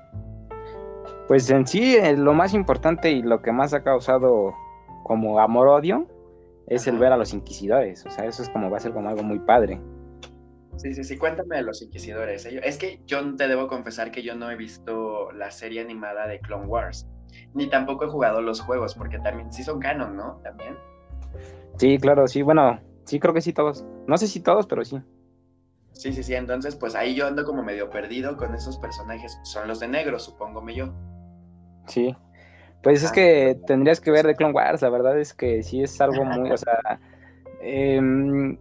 Pues 1.29 1.50
en 1.50 1.66
sí, 1.66 1.96
eh, 1.96 2.16
lo 2.16 2.33
más 2.33 2.55
importante 2.55 3.11
y 3.11 3.22
lo 3.22 3.42
que 3.42 3.52
más 3.52 3.74
ha 3.74 3.83
causado 3.83 4.55
como 5.02 5.40
amor-odio 5.40 6.07
es 6.66 6.87
el 6.87 6.98
ver 6.98 7.12
a 7.12 7.16
los 7.16 7.33
inquisidores. 7.33 8.05
O 8.07 8.11
sea, 8.11 8.24
eso 8.24 8.42
es 8.42 8.48
como 8.50 8.70
va 8.70 8.79
a 8.79 8.81
ser 8.81 8.92
como 8.92 9.09
algo 9.09 9.22
muy 9.22 9.38
padre. 9.38 9.81
Sí, 10.76 10.92
sí, 10.92 11.05
sí, 11.05 11.16
cuéntame 11.16 11.57
de 11.57 11.62
los 11.62 11.81
inquisidores. 11.83 12.44
¿eh? 12.44 12.61
Es 12.62 12.76
que 12.76 13.00
yo 13.07 13.35
te 13.37 13.48
debo 13.48 13.66
confesar 13.66 14.11
que 14.11 14.22
yo 14.22 14.35
no 14.35 14.50
he 14.50 14.57
visto 14.57 15.33
la 15.33 15.50
serie 15.50 15.81
animada 15.81 16.26
de 16.26 16.40
Clone 16.40 16.66
Wars, 16.66 17.09
ni 17.55 17.68
tampoco 17.68 18.05
he 18.05 18.09
jugado 18.09 18.42
los 18.42 18.61
juegos, 18.61 18.94
porque 18.94 19.18
también 19.18 19.52
sí 19.52 19.62
son 19.62 19.81
canon, 19.81 20.16
¿no? 20.16 20.40
También. 20.42 20.76
Sí, 21.79 21.98
claro, 21.98 22.26
sí, 22.29 22.42
bueno, 22.42 22.79
sí 23.05 23.18
creo 23.20 23.33
que 23.33 23.40
sí 23.40 23.52
todos. 23.52 23.85
No 24.07 24.18
sé 24.18 24.26
si 24.26 24.40
todos, 24.40 24.66
pero 24.66 24.85
sí. 24.85 25.00
Sí, 25.92 26.12
sí, 26.12 26.22
sí. 26.22 26.35
Entonces, 26.35 26.76
pues 26.76 26.94
ahí 26.94 27.14
yo 27.14 27.26
ando 27.26 27.44
como 27.44 27.62
medio 27.62 27.88
perdido 27.88 28.37
con 28.37 28.55
esos 28.55 28.76
personajes. 28.79 29.38
Son 29.44 29.66
los 29.66 29.81
de 29.81 29.88
negro, 29.88 30.18
supóngome 30.18 30.74
yo. 30.74 30.92
Sí. 31.87 32.14
Pues 32.87 33.03
es 33.03 33.11
que 33.11 33.59
tendrías 33.66 34.01
que 34.01 34.12
ver 34.12 34.29
de 34.29 34.37
Clone 34.37 34.55
Wars. 34.55 34.81
La 34.81 34.90
verdad 34.90 35.18
es 35.18 35.35
que 35.35 35.64
sí 35.64 35.83
es 35.83 36.01
algo 36.01 36.25
muy, 36.25 36.53
o 36.53 36.57
sea, 36.57 37.01
em, 37.61 38.57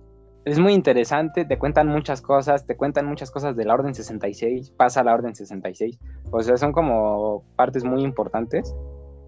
es 0.45 0.57
muy 0.57 0.73
interesante. 0.73 1.45
Te 1.45 1.59
cuentan 1.59 1.89
muchas 1.89 2.23
cosas. 2.23 2.65
Te 2.65 2.75
cuentan 2.75 3.05
muchas 3.05 3.29
cosas 3.29 3.55
de 3.55 3.65
la 3.65 3.75
Orden 3.75 3.93
66. 3.93 4.71
Pasa 4.71 5.03
la 5.03 5.13
Orden 5.13 5.35
66. 5.35 5.99
O 6.31 6.41
sea, 6.41 6.57
son 6.57 6.71
como 6.71 7.43
partes 7.55 7.83
muy 7.83 8.01
importantes. 8.01 8.75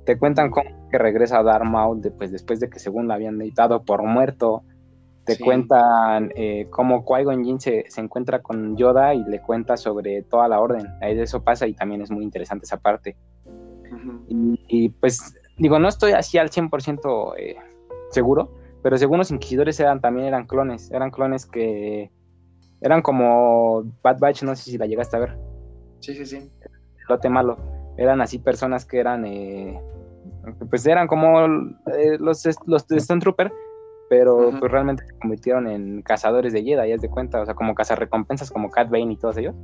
Te 0.03 0.17
cuentan 0.17 0.49
cómo 0.49 0.89
que 0.89 0.97
regresa 0.97 1.43
Darth 1.43 1.65
Maul 1.65 2.01
pues, 2.17 2.31
después 2.31 2.59
de 2.59 2.67
que 2.67 2.79
según 2.79 3.07
la 3.07 3.13
habían 3.13 3.39
editado 3.39 3.83
por 3.83 4.01
muerto 4.01 4.63
te 5.27 5.37
cuentan 5.37 6.31
eh, 6.35 6.67
cómo 6.69 7.03
Qui-Gon 7.03 7.43
Jinn 7.43 7.59
se, 7.59 7.85
encuentra 7.97 8.41
con 8.41 8.77
Yoda 8.77 9.13
y 9.13 9.23
le 9.25 9.41
cuenta 9.41 9.75
sobre 9.75 10.23
toda 10.23 10.47
la 10.47 10.61
orden. 10.61 10.87
Ahí 11.01 11.19
eso 11.19 11.43
pasa 11.43 11.67
y 11.67 11.73
también 11.73 12.01
es 12.01 12.09
muy 12.09 12.23
interesante 12.23 12.63
esa 12.63 12.77
parte. 12.77 13.17
Y, 14.27 14.89
pues, 14.89 15.35
digo, 15.57 15.79
no 15.79 15.87
estoy 15.87 16.11
así 16.11 16.37
al 16.37 16.49
100% 16.49 17.33
eh, 17.37 17.55
seguro, 18.11 18.53
pero 18.83 18.97
según 18.97 19.19
los 19.19 19.31
inquisidores 19.31 19.79
eran, 19.79 20.01
también 20.01 20.27
eran 20.27 20.47
clones. 20.47 20.91
Eran 20.91 21.11
clones 21.11 21.45
que 21.45 22.11
eran 22.81 23.01
como 23.01 23.83
Bad 24.03 24.19
Batch, 24.19 24.43
no 24.43 24.55
sé 24.55 24.71
si 24.71 24.77
la 24.77 24.85
llegaste 24.85 25.17
a 25.17 25.19
ver. 25.19 25.37
Sí, 25.99 26.13
sí, 26.13 26.25
sí. 26.25 26.51
Lote 27.09 27.29
malo. 27.29 27.57
Eran 27.97 28.21
así 28.21 28.39
personas 28.39 28.85
que 28.85 28.99
eran, 28.99 29.25
eh, 29.25 29.81
pues 30.69 30.85
eran 30.85 31.07
como 31.07 31.45
eh, 31.45 32.17
los, 32.19 32.47
los 32.65 32.85
Stone 32.91 33.21
Trooper 33.21 33.51
pero 34.09 34.51
pues 34.59 34.71
realmente 34.71 35.05
se 35.05 35.17
convirtieron 35.19 35.67
en 35.67 36.01
cazadores 36.01 36.53
de 36.53 36.63
Jedi, 36.63 36.89
ya 36.89 36.97
de 36.97 37.09
cuenta, 37.09 37.41
o 37.41 37.45
sea, 37.45 37.55
como 37.55 37.75
cazarrecompensas 37.75 38.51
como 38.51 38.69
Cat 38.69 38.89
Bane 38.89 39.13
y 39.13 39.17
todos 39.17 39.37
ellos, 39.37 39.55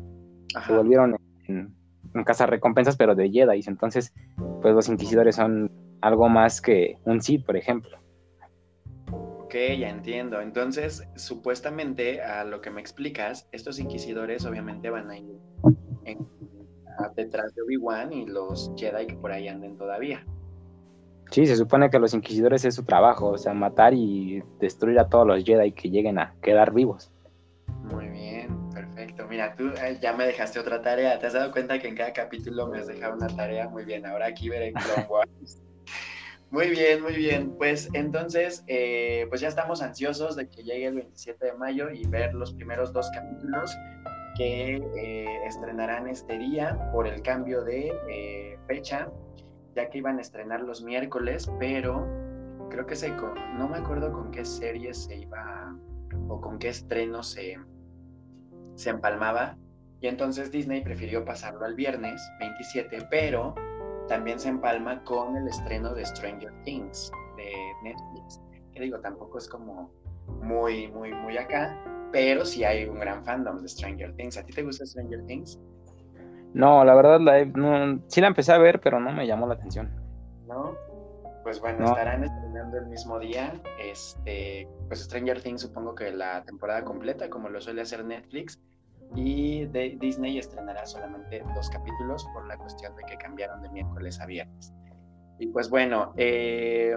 se 0.65 0.73
volvieron 0.73 1.15
en, 1.47 1.73
en 2.13 2.23
cazarrecompensas 2.23 2.97
pero 2.97 3.15
de 3.15 3.30
Jedi, 3.30 3.62
entonces 3.67 4.13
pues 4.62 4.73
los 4.73 4.89
inquisidores 4.89 5.36
son 5.36 5.71
algo 6.02 6.30
más 6.30 6.62
que 6.62 6.97
un 7.06 7.21
Sith, 7.21 7.45
por 7.45 7.58
ejemplo. 7.58 7.97
Ok, 9.12 9.56
ya 9.78 9.89
entiendo. 9.89 10.41
Entonces, 10.41 11.08
supuestamente, 11.15 12.21
a 12.21 12.43
lo 12.43 12.60
que 12.60 12.71
me 12.71 12.82
explicas, 12.82 13.47
estos 13.52 13.80
inquisidores 13.80 14.45
obviamente 14.45 14.89
van 14.89 15.12
a 15.12 15.17
ir 15.17 15.38
detrás 17.15 17.54
de 17.56 17.62
Obi-Wan 17.62 18.13
y 18.13 18.26
los 18.26 18.71
Jedi 18.76 19.08
que 19.08 19.15
por 19.15 19.32
ahí 19.32 19.47
anden 19.47 19.78
todavía. 19.78 20.26
Sí, 21.32 21.45
se 21.45 21.56
supone 21.56 21.89
que 21.89 21.99
los 21.99 22.13
inquisidores 22.13 22.65
es 22.65 22.76
su 22.76 22.84
trabajo, 22.84 23.30
o 23.30 23.38
sea, 23.38 23.54
matar 23.54 23.93
y 23.93 24.43
destruir 24.60 24.99
a 24.99 25.08
todos 25.08 25.26
los 25.26 25.43
Jedi 25.43 25.71
que 25.71 25.89
lleguen 25.89 26.19
a 26.19 26.36
quedar 26.41 26.73
vivos. 26.73 27.12
Muy 27.84 28.08
bien. 28.08 28.33
Tú 29.56 29.69
eh, 29.69 29.97
ya 30.01 30.13
me 30.13 30.25
dejaste 30.25 30.60
otra 30.60 30.82
tarea. 30.82 31.19
¿Te 31.19 31.27
has 31.27 31.34
dado 31.34 31.51
cuenta 31.51 31.79
que 31.79 31.88
en 31.88 31.95
cada 31.95 32.13
capítulo 32.13 32.67
me 32.67 32.79
has 32.79 32.88
dejado 32.88 33.15
una 33.15 33.27
tarea? 33.27 33.67
Muy 33.69 33.86
bien, 33.86 34.06
ahora 34.06 34.27
aquí 34.27 34.49
veré 34.49 34.73
Clone 34.73 35.08
Wars. 35.10 35.62
Muy 36.51 36.69
bien, 36.69 37.01
muy 37.01 37.15
bien. 37.15 37.56
Pues 37.58 37.89
entonces, 37.93 38.63
eh, 38.67 39.25
pues 39.29 39.41
ya 39.41 39.47
estamos 39.47 39.82
ansiosos 39.82 40.36
de 40.36 40.47
que 40.47 40.62
llegue 40.63 40.86
el 40.86 40.93
27 40.93 41.47
de 41.47 41.53
mayo 41.53 41.89
y 41.89 42.06
ver 42.06 42.36
los 42.36 42.53
primeros 42.53 42.93
dos 42.93 43.10
capítulos 43.12 43.75
que 44.38 44.75
eh, 44.75 45.45
estrenarán 45.47 46.08
este 46.08 46.38
día 46.38 46.77
por 46.91 47.08
el 47.08 47.23
cambio 47.23 47.63
de 47.63 48.56
fecha 48.67 49.10
ya 49.75 49.89
que 49.89 49.97
iban 49.99 50.17
a 50.17 50.21
estrenar 50.21 50.62
los 50.62 50.84
miércoles, 50.84 51.49
pero 51.60 52.08
creo 52.69 52.86
que 52.86 52.95
se, 52.95 53.10
no 53.10 53.67
me 53.69 53.77
acuerdo 53.77 54.12
con 54.12 54.32
qué 54.32 54.45
serie 54.45 54.93
se 54.93 55.17
iba 55.17 55.75
o 56.27 56.39
con 56.39 56.60
qué 56.60 56.69
estreno 56.69 57.23
se, 57.23 57.58
se 58.75 58.89
empalmaba. 58.89 59.57
Y 59.99 60.07
entonces 60.07 60.51
Disney 60.51 60.81
prefirió 60.81 61.23
pasarlo 61.23 61.65
al 61.65 61.75
viernes 61.75 62.21
27, 62.39 63.07
pero 63.09 63.55
también 64.07 64.39
se 64.39 64.49
empalma 64.49 65.03
con 65.03 65.38
el 65.38 65.47
estreno 65.47 65.93
de 65.93 66.05
Stranger 66.05 66.51
Things 66.63 67.12
de 67.38 67.53
Netflix. 67.83 68.41
Que 68.73 68.81
digo, 68.81 68.99
tampoco 68.99 69.38
es 69.38 69.47
como 69.47 69.91
muy, 70.41 70.88
muy, 70.91 71.13
muy 71.13 71.38
acá, 71.38 71.81
pero 72.12 72.43
sí 72.43 72.63
hay 72.63 72.86
un 72.86 72.99
gran 72.99 73.23
fandom 73.23 73.62
de 73.62 73.67
Stranger 73.67 74.13
Things. 74.15 74.38
¿A 74.38 74.45
ti 74.45 74.53
te 74.53 74.63
gusta 74.63 74.86
Stranger 74.86 75.25
Things? 75.25 75.59
No, 76.53 76.83
la 76.83 76.93
verdad, 76.93 77.19
la 77.19 77.45
no, 77.45 78.01
sí 78.07 78.21
la 78.21 78.27
empecé 78.27 78.51
a 78.51 78.57
ver, 78.57 78.79
pero 78.79 78.99
no 78.99 79.12
me 79.12 79.25
llamó 79.25 79.47
la 79.47 79.55
atención. 79.55 79.91
¿No? 80.47 80.75
Pues 81.43 81.60
bueno, 81.60 81.86
estarán 81.86 82.23
estrenando 82.23 82.77
el 82.77 82.88
mismo 82.88 83.19
día. 83.19 83.53
Este, 83.79 84.67
pues 84.88 85.01
Stranger 85.01 85.41
Things 85.41 85.62
supongo 85.62 85.93
que 85.93 86.12
la 86.12 86.43
temporada 86.43 86.84
completa, 86.84 87.29
como 87.29 87.49
lo 87.49 87.60
suele 87.60 87.82
hacer 87.82 88.03
Netflix. 88.06 88.62
Y 89.15 89.65
de 89.65 89.97
Disney 89.99 90.39
estrenará 90.39 90.86
solamente 90.86 91.43
dos 91.53 91.69
capítulos 91.69 92.25
por 92.34 92.47
la 92.47 92.58
cuestión 92.58 92.95
de 92.95 93.03
que 93.03 93.17
cambiaron 93.17 93.62
de 93.62 93.69
miércoles 93.69 94.19
a 94.19 94.25
viernes. 94.25 94.73
Y 95.38 95.47
pues 95.47 95.69
bueno, 95.69 96.13
eh, 96.17 96.95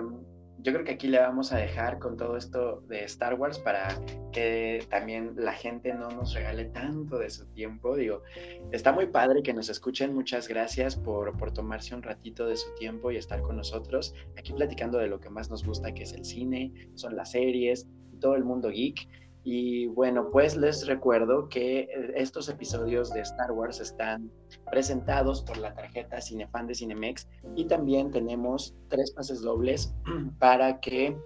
yo 0.66 0.72
creo 0.72 0.84
que 0.84 0.94
aquí 0.94 1.06
le 1.06 1.20
vamos 1.20 1.52
a 1.52 1.58
dejar 1.58 2.00
con 2.00 2.16
todo 2.16 2.36
esto 2.36 2.82
de 2.88 3.04
Star 3.04 3.34
Wars 3.34 3.56
para 3.56 3.86
que 4.32 4.84
también 4.90 5.34
la 5.36 5.52
gente 5.52 5.94
no 5.94 6.10
nos 6.10 6.34
regale 6.34 6.64
tanto 6.64 7.18
de 7.18 7.30
su 7.30 7.46
tiempo. 7.52 7.94
Digo, 7.94 8.24
está 8.72 8.90
muy 8.90 9.06
padre 9.06 9.44
que 9.44 9.54
nos 9.54 9.68
escuchen. 9.68 10.12
Muchas 10.12 10.48
gracias 10.48 10.96
por, 10.96 11.38
por 11.38 11.52
tomarse 11.52 11.94
un 11.94 12.02
ratito 12.02 12.48
de 12.48 12.56
su 12.56 12.74
tiempo 12.74 13.12
y 13.12 13.16
estar 13.16 13.42
con 13.42 13.56
nosotros 13.56 14.12
aquí 14.36 14.52
platicando 14.54 14.98
de 14.98 15.06
lo 15.06 15.20
que 15.20 15.30
más 15.30 15.50
nos 15.50 15.64
gusta, 15.64 15.94
que 15.94 16.02
es 16.02 16.12
el 16.12 16.24
cine, 16.24 16.90
son 16.96 17.14
las 17.14 17.30
series, 17.30 17.86
todo 18.18 18.34
el 18.34 18.42
mundo 18.42 18.68
geek. 18.70 19.06
Y 19.48 19.86
bueno, 19.86 20.28
pues 20.32 20.56
les 20.56 20.88
recuerdo 20.88 21.48
que 21.48 21.82
eh, 21.82 21.88
estos 22.16 22.48
episodios 22.48 23.12
de 23.12 23.20
Star 23.20 23.52
Wars 23.52 23.78
están 23.78 24.28
presentados 24.72 25.42
por 25.42 25.56
la 25.58 25.72
tarjeta 25.72 26.20
Cinefan 26.20 26.66
de 26.66 26.74
Cinemex 26.74 27.28
y 27.54 27.66
también 27.66 28.10
tenemos 28.10 28.74
tres 28.88 29.12
pases 29.12 29.42
dobles 29.42 29.94
para 30.40 30.80
que 30.80 31.16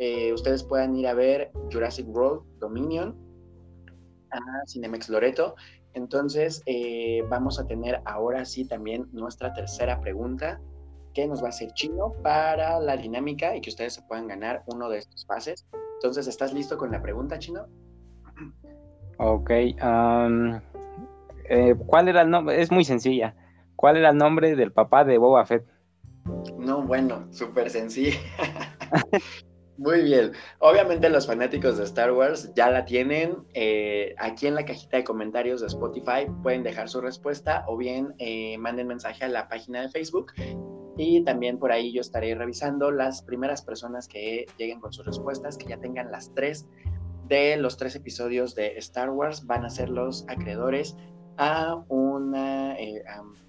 eh, 0.00 0.34
ustedes 0.34 0.62
puedan 0.62 0.94
ir 0.94 1.06
a 1.06 1.14
ver 1.14 1.50
Jurassic 1.72 2.06
World 2.14 2.42
Dominion 2.58 3.16
a 4.32 4.40
Cinemex 4.66 5.08
Loreto. 5.08 5.54
Entonces, 5.94 6.62
eh, 6.66 7.24
vamos 7.30 7.58
a 7.58 7.66
tener 7.66 8.02
ahora 8.04 8.44
sí 8.44 8.66
también 8.66 9.08
nuestra 9.12 9.54
tercera 9.54 9.98
pregunta 9.98 10.60
que 11.14 11.26
nos 11.26 11.42
va 11.42 11.46
a 11.46 11.48
hacer 11.48 11.72
Chino 11.72 12.12
para 12.22 12.78
la 12.80 12.98
dinámica 12.98 13.56
y 13.56 13.62
que 13.62 13.70
ustedes 13.70 13.94
se 13.94 14.02
puedan 14.02 14.28
ganar 14.28 14.62
uno 14.66 14.90
de 14.90 14.98
estos 14.98 15.24
pases. 15.24 15.66
Entonces, 16.02 16.26
¿estás 16.26 16.52
listo 16.52 16.76
con 16.76 16.90
la 16.90 17.00
pregunta, 17.00 17.38
Chino? 17.38 17.68
Ok. 19.18 19.50
Eh, 19.50 19.76
¿Cuál 21.86 22.08
era 22.08 22.22
el 22.22 22.30
nombre? 22.30 22.60
Es 22.60 22.72
muy 22.72 22.82
sencilla. 22.82 23.36
¿Cuál 23.76 23.98
era 23.98 24.10
el 24.10 24.16
nombre 24.16 24.56
del 24.56 24.72
papá 24.72 25.04
de 25.04 25.16
Boba 25.18 25.46
Fett? 25.46 25.64
No, 26.58 26.82
bueno, 26.82 27.28
súper 27.30 27.70
sencilla. 27.70 28.18
Muy 29.78 30.02
bien. 30.02 30.32
Obviamente 30.58 31.08
los 31.08 31.26
fanáticos 31.26 31.78
de 31.78 31.84
Star 31.84 32.12
Wars 32.12 32.52
ya 32.54 32.68
la 32.68 32.84
tienen. 32.84 33.38
Eh, 33.54 34.14
aquí 34.18 34.48
en 34.48 34.56
la 34.56 34.64
cajita 34.64 34.96
de 34.96 35.04
comentarios 35.04 35.60
de 35.60 35.68
Spotify 35.68 36.26
pueden 36.42 36.64
dejar 36.64 36.88
su 36.88 37.00
respuesta 37.00 37.64
o 37.68 37.76
bien 37.76 38.14
eh, 38.18 38.58
manden 38.58 38.88
mensaje 38.88 39.24
a 39.24 39.28
la 39.28 39.48
página 39.48 39.82
de 39.82 39.88
Facebook 39.88 40.32
y 40.96 41.24
también 41.24 41.58
por 41.58 41.72
ahí 41.72 41.92
yo 41.92 42.00
estaré 42.00 42.34
revisando 42.34 42.90
las 42.90 43.22
primeras 43.22 43.62
personas 43.62 44.08
que 44.08 44.46
lleguen 44.58 44.80
con 44.80 44.92
sus 44.92 45.06
respuestas, 45.06 45.56
que 45.56 45.66
ya 45.66 45.78
tengan 45.78 46.10
las 46.10 46.32
tres 46.34 46.66
de 47.28 47.56
los 47.56 47.76
tres 47.76 47.94
episodios 47.96 48.54
de 48.54 48.76
Star 48.78 49.10
Wars, 49.10 49.46
van 49.46 49.64
a 49.64 49.70
ser 49.70 49.88
los 49.88 50.24
acreedores 50.28 50.96
a, 51.38 51.76
una, 51.88 52.78
eh, 52.78 53.02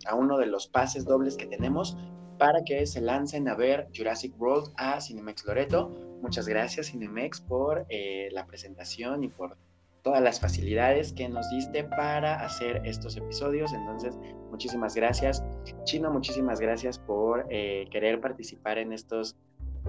a, 0.06 0.16
uno 0.16 0.38
de 0.38 0.46
los 0.46 0.68
pases 0.68 1.06
dobles 1.06 1.36
que 1.36 1.48
tenemos 1.48 1.98
para 2.38 2.64
que 2.64 2.86
se 2.86 3.02
lancen 3.02 3.48
a 3.48 3.56
ver 3.56 3.90
Jurassic 3.96 4.40
World 4.40 4.74
a 4.78 5.02
Cinemex 5.02 5.46
Loreto. 5.46 5.90
Muchas 6.22 6.48
gracias 6.48 6.88
Cinemex 6.88 7.42
por 7.42 7.86
eh, 7.90 8.30
la 8.32 8.46
presentación 8.46 9.24
y 9.24 9.28
por 9.28 9.58
todas 10.04 10.22
las 10.22 10.40
facilidades 10.40 11.14
que 11.14 11.28
nos 11.30 11.50
diste 11.50 11.86
para 11.86 12.36
hacer 12.46 12.82
estos 12.86 13.18
episodios. 13.18 13.74
Entonces, 13.74 14.16
muchísimas 14.52 14.96
gracias. 14.96 15.44
Chino, 15.86 16.12
muchísimas 16.12 16.60
gracias 16.60 17.00
por 17.00 17.48
eh, 17.50 17.88
querer 17.90 18.20
participar 18.20 18.78
en 18.78 18.92
estos 18.92 19.38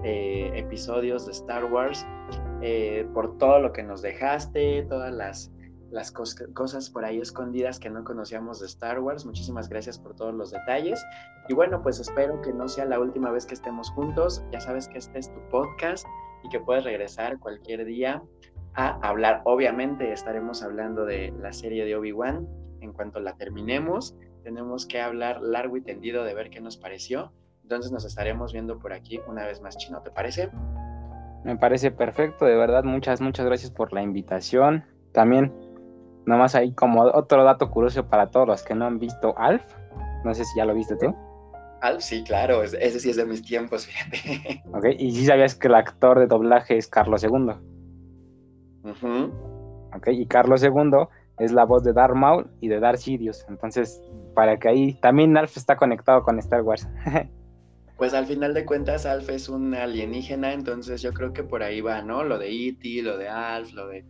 eh, 0.03 0.51
episodios 0.55 1.25
de 1.25 1.33
Star 1.33 1.65
Wars, 1.65 2.05
eh, 2.61 3.07
por 3.13 3.37
todo 3.37 3.59
lo 3.59 3.73
que 3.73 3.83
nos 3.83 4.01
dejaste, 4.01 4.83
todas 4.89 5.13
las, 5.13 5.51
las 5.91 6.11
cosas 6.11 6.89
por 6.89 7.03
ahí 7.03 7.19
escondidas 7.19 7.77
que 7.79 7.89
no 7.89 8.03
conocíamos 8.05 8.61
de 8.61 8.67
Star 8.67 9.01
Wars. 9.01 9.25
Muchísimas 9.25 9.67
gracias 9.67 9.99
por 9.99 10.15
todos 10.15 10.33
los 10.33 10.51
detalles. 10.51 11.03
Y 11.49 11.53
bueno, 11.53 11.81
pues 11.81 11.99
espero 11.99 12.41
que 12.41 12.53
no 12.53 12.69
sea 12.69 12.85
la 12.85 12.99
última 12.99 13.31
vez 13.31 13.45
que 13.45 13.53
estemos 13.53 13.89
juntos. 13.91 14.43
Ya 14.53 14.61
sabes 14.61 14.87
que 14.87 14.97
este 14.97 15.19
es 15.19 15.31
tu 15.33 15.41
podcast 15.49 16.07
y 16.43 16.49
que 16.49 16.59
puedes 16.61 16.85
regresar 16.85 17.37
cualquier 17.39 17.83
día 17.83 18.23
a 18.75 18.99
hablar. 19.01 19.41
Obviamente 19.45 20.11
estaremos 20.11 20.61
hablando 20.61 21.05
de 21.05 21.33
la 21.39 21.53
serie 21.53 21.85
de 21.85 21.95
Obi-Wan. 21.95 22.47
En 22.81 22.93
cuanto 22.93 23.19
la 23.19 23.35
terminemos, 23.35 24.15
tenemos 24.43 24.85
que 24.85 25.01
hablar 25.01 25.41
largo 25.41 25.77
y 25.77 25.81
tendido 25.81 26.23
de 26.23 26.33
ver 26.33 26.49
qué 26.49 26.61
nos 26.61 26.77
pareció. 26.77 27.31
Entonces 27.63 27.91
nos 27.91 28.05
estaremos 28.05 28.53
viendo 28.53 28.77
por 28.77 28.93
aquí 28.93 29.19
una 29.27 29.45
vez 29.45 29.61
más, 29.61 29.77
Chino, 29.77 30.01
¿te 30.01 30.11
parece? 30.11 30.49
Me 31.43 31.55
parece 31.57 31.89
perfecto, 31.91 32.45
de 32.45 32.55
verdad, 32.55 32.83
muchas, 32.83 33.21
muchas 33.21 33.45
gracias 33.45 33.71
por 33.71 33.93
la 33.93 34.03
invitación. 34.03 34.83
También, 35.13 35.53
nomás 36.25 36.53
ahí 36.53 36.73
como 36.73 37.03
otro 37.03 37.43
dato 37.43 37.71
curioso 37.71 38.07
para 38.07 38.29
todos 38.29 38.47
los 38.47 38.63
que 38.63 38.75
no 38.75 38.85
han 38.85 38.99
visto 38.99 39.33
Alf. 39.37 39.63
No 40.23 40.33
sé 40.33 40.43
si 40.43 40.57
ya 40.57 40.65
lo 40.65 40.75
viste 40.75 40.95
tú. 40.97 41.15
Alf, 41.81 42.01
sí, 42.01 42.23
claro, 42.23 42.61
ese 42.63 42.99
sí 42.99 43.09
es 43.09 43.15
de 43.15 43.25
mis 43.25 43.41
tiempos, 43.41 43.87
fíjate. 43.87 44.63
Ok, 44.73 44.85
y 44.97 45.11
si 45.11 45.25
sabías 45.25 45.55
que 45.55 45.67
el 45.67 45.75
actor 45.75 46.19
de 46.19 46.27
doblaje 46.27 46.77
es 46.77 46.87
Carlos 46.87 47.23
II 47.23 47.53
y 49.01 50.25
Carlos 50.27 50.63
II 50.63 51.07
es 51.39 51.51
la 51.51 51.65
voz 51.65 51.83
de 51.83 51.93
Darth 51.93 52.15
Maul 52.15 52.49
y 52.61 52.67
de 52.67 52.79
Darth 52.79 52.99
Sidious. 52.99 53.45
Entonces, 53.49 54.01
para 54.33 54.57
que 54.57 54.69
ahí 54.69 54.93
también 55.01 55.35
Alf 55.37 55.57
está 55.57 55.75
conectado 55.75 56.23
con 56.23 56.39
Star 56.39 56.61
Wars. 56.61 56.87
pues 57.97 58.13
al 58.13 58.25
final 58.25 58.53
de 58.53 58.65
cuentas, 58.65 59.05
Alf 59.05 59.29
es 59.29 59.49
un 59.49 59.73
alienígena, 59.73 60.53
entonces 60.53 61.01
yo 61.01 61.13
creo 61.13 61.33
que 61.33 61.43
por 61.43 61.63
ahí 61.63 61.81
va, 61.81 62.01
¿no? 62.01 62.23
Lo 62.23 62.37
de 62.37 62.49
E.T., 62.49 63.01
lo 63.03 63.17
de 63.17 63.29
Alf, 63.29 63.73
lo 63.73 63.87
de. 63.87 64.05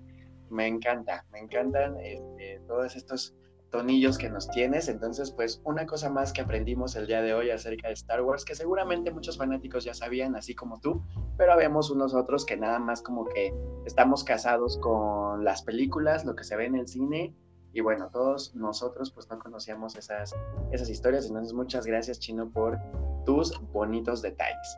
Me 0.50 0.67
encanta, 0.67 1.26
me 1.32 1.39
encantan 1.39 1.98
este, 2.00 2.62
todos 2.67 2.95
estos 2.95 3.36
tonillos 3.71 4.17
que 4.17 4.30
nos 4.30 4.49
tienes. 4.49 4.88
Entonces, 4.88 5.32
pues 5.32 5.62
una 5.63 5.86
cosa 5.86 6.10
más 6.10 6.34
que 6.34 6.41
aprendimos 6.41 6.95
el 6.95 7.08
día 7.08 7.21
de 7.21 7.34
hoy 7.34 7.49
acerca 7.51 7.88
de 7.88 7.93
Star 7.93 8.21
Wars, 8.21 8.45
que 8.45 8.56
seguramente 8.56 9.12
muchos 9.12 9.38
fanáticos 9.38 9.84
ya 9.84 9.93
sabían, 9.93 10.36
así 10.36 10.56
como 10.56 10.80
tú, 10.80 11.01
pero 11.38 11.54
habemos 11.54 11.89
unos 11.89 12.13
otros 12.13 12.45
que 12.45 12.58
nada 12.58 12.80
más 12.80 13.01
como 13.01 13.25
que 13.25 13.54
estamos 13.86 14.23
casados 14.23 14.78
con 14.78 15.43
las 15.43 15.62
películas, 15.62 16.25
lo 16.25 16.36
que 16.36 16.43
se 16.43 16.56
ve 16.56 16.65
en 16.65 16.75
el 16.75 16.88
cine 16.88 17.36
y 17.75 17.82
bueno, 17.82 18.10
todos 18.10 18.56
nosotros 18.56 19.12
pues 19.12 19.30
no 19.30 19.38
conocíamos 19.38 19.97
esas, 19.97 20.34
esas 20.71 20.89
historias, 20.89 21.28
entonces 21.28 21.51
muchas 21.51 21.86
gracias 21.86 22.19
Chino 22.21 22.49
por 22.49 22.80
tus 23.25 23.60
bonitos 23.73 24.21
detalles. 24.21 24.78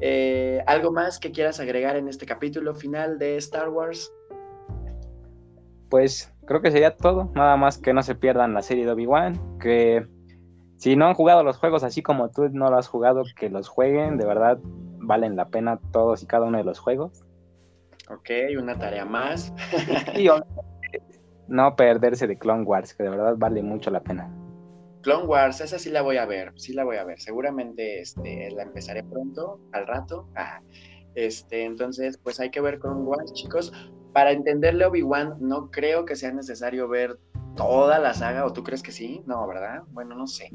Eh, 0.00 0.60
¿Algo 0.66 0.90
más 0.90 1.20
que 1.20 1.30
quieras 1.30 1.60
agregar 1.60 1.94
en 1.94 2.08
este 2.08 2.26
capítulo 2.26 2.74
final 2.74 3.16
de 3.20 3.36
Star 3.36 3.68
Wars? 3.68 4.12
Pues 5.88 6.31
creo 6.46 6.60
que 6.60 6.70
sería 6.70 6.96
todo, 6.96 7.30
nada 7.34 7.56
más 7.56 7.78
que 7.78 7.92
no 7.92 8.02
se 8.02 8.14
pierdan 8.14 8.54
la 8.54 8.62
serie 8.62 8.84
de 8.84 8.92
Obi-Wan, 8.92 9.58
que 9.58 10.06
si 10.76 10.96
no 10.96 11.06
han 11.06 11.14
jugado 11.14 11.44
los 11.44 11.58
juegos 11.58 11.84
así 11.84 12.02
como 12.02 12.30
tú 12.30 12.48
no 12.50 12.70
lo 12.70 12.76
has 12.76 12.88
jugado, 12.88 13.22
que 13.36 13.48
los 13.48 13.68
jueguen, 13.68 14.18
de 14.18 14.26
verdad 14.26 14.58
valen 14.62 15.36
la 15.36 15.48
pena 15.48 15.78
todos 15.92 16.22
y 16.22 16.26
cada 16.26 16.46
uno 16.46 16.58
de 16.58 16.64
los 16.64 16.78
juegos. 16.78 17.24
Ok, 18.10 18.30
una 18.58 18.78
tarea 18.78 19.04
más. 19.04 19.52
y 20.16 20.28
no 21.48 21.76
perderse 21.76 22.26
de 22.26 22.38
Clone 22.38 22.64
Wars, 22.64 22.94
que 22.94 23.04
de 23.04 23.10
verdad 23.10 23.34
vale 23.36 23.62
mucho 23.62 23.90
la 23.90 24.00
pena. 24.00 24.30
Clone 25.02 25.26
Wars, 25.26 25.60
esa 25.60 25.78
sí 25.78 25.90
la 25.90 26.02
voy 26.02 26.16
a 26.16 26.26
ver, 26.26 26.52
sí 26.56 26.72
la 26.72 26.84
voy 26.84 26.96
a 26.96 27.04
ver. 27.04 27.20
Seguramente 27.20 28.00
este, 28.00 28.50
la 28.52 28.62
empezaré 28.62 29.02
pronto, 29.02 29.60
al 29.72 29.86
rato. 29.86 30.28
Este, 31.14 31.64
entonces, 31.64 32.18
pues 32.18 32.40
hay 32.40 32.50
que 32.50 32.60
ver 32.60 32.78
Clone 32.78 33.02
Wars, 33.02 33.32
chicos. 33.34 33.72
Para 34.12 34.32
entenderle 34.32 34.84
Obi-Wan, 34.84 35.36
no 35.40 35.70
creo 35.70 36.04
que 36.04 36.16
sea 36.16 36.32
necesario 36.32 36.88
ver 36.88 37.18
toda 37.56 37.98
la 37.98 38.14
saga, 38.14 38.44
¿o 38.44 38.52
tú 38.52 38.62
crees 38.62 38.82
que 38.82 38.92
sí? 38.92 39.22
No, 39.26 39.46
¿verdad? 39.46 39.82
Bueno, 39.92 40.14
no 40.14 40.26
sé. 40.26 40.52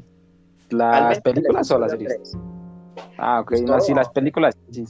¿Las 0.70 1.20
películas 1.20 1.70
o 1.70 1.78
las 1.78 1.92
series? 1.92 2.36
Ah, 3.16 3.40
ok, 3.40 3.52
no, 3.64 3.80
sí, 3.80 3.94
las 3.94 4.08
películas, 4.10 4.56
sí. 4.70 4.84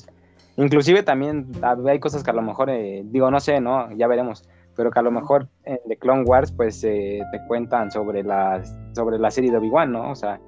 Inclusive 0.56 1.02
también 1.02 1.46
hay 1.86 2.00
cosas 2.00 2.24
que 2.24 2.30
a 2.30 2.34
lo 2.34 2.42
mejor, 2.42 2.68
eh, 2.68 3.02
digo, 3.04 3.30
no 3.30 3.38
sé, 3.38 3.60
¿no? 3.60 3.90
Ya 3.92 4.08
veremos 4.08 4.44
pero 4.78 4.92
que 4.92 4.98
a 5.00 5.02
lo 5.02 5.10
mejor 5.10 5.48
en 5.64 5.80
The 5.88 5.96
Clone 5.96 6.22
Wars 6.22 6.52
pues 6.52 6.84
eh, 6.84 7.20
te 7.32 7.44
cuentan 7.48 7.90
sobre 7.90 8.22
la, 8.22 8.62
sobre 8.94 9.18
la 9.18 9.28
serie 9.28 9.50
de 9.50 9.56
Obi-Wan, 9.56 9.90
¿no? 9.90 10.12
O 10.12 10.14
sea, 10.14 10.40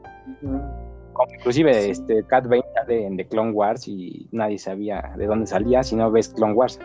inclusive 1.36 1.90
este 1.90 2.22
Cat 2.28 2.46
Bane 2.46 2.62
sale 2.76 3.06
en 3.06 3.16
The 3.16 3.26
Clone 3.26 3.50
Wars 3.50 3.88
y 3.88 4.28
nadie 4.30 4.56
sabía 4.56 5.14
de 5.16 5.26
dónde 5.26 5.48
salía 5.48 5.82
si 5.82 5.96
no 5.96 6.12
ves 6.12 6.28
Clone 6.28 6.52
Wars. 6.52 6.78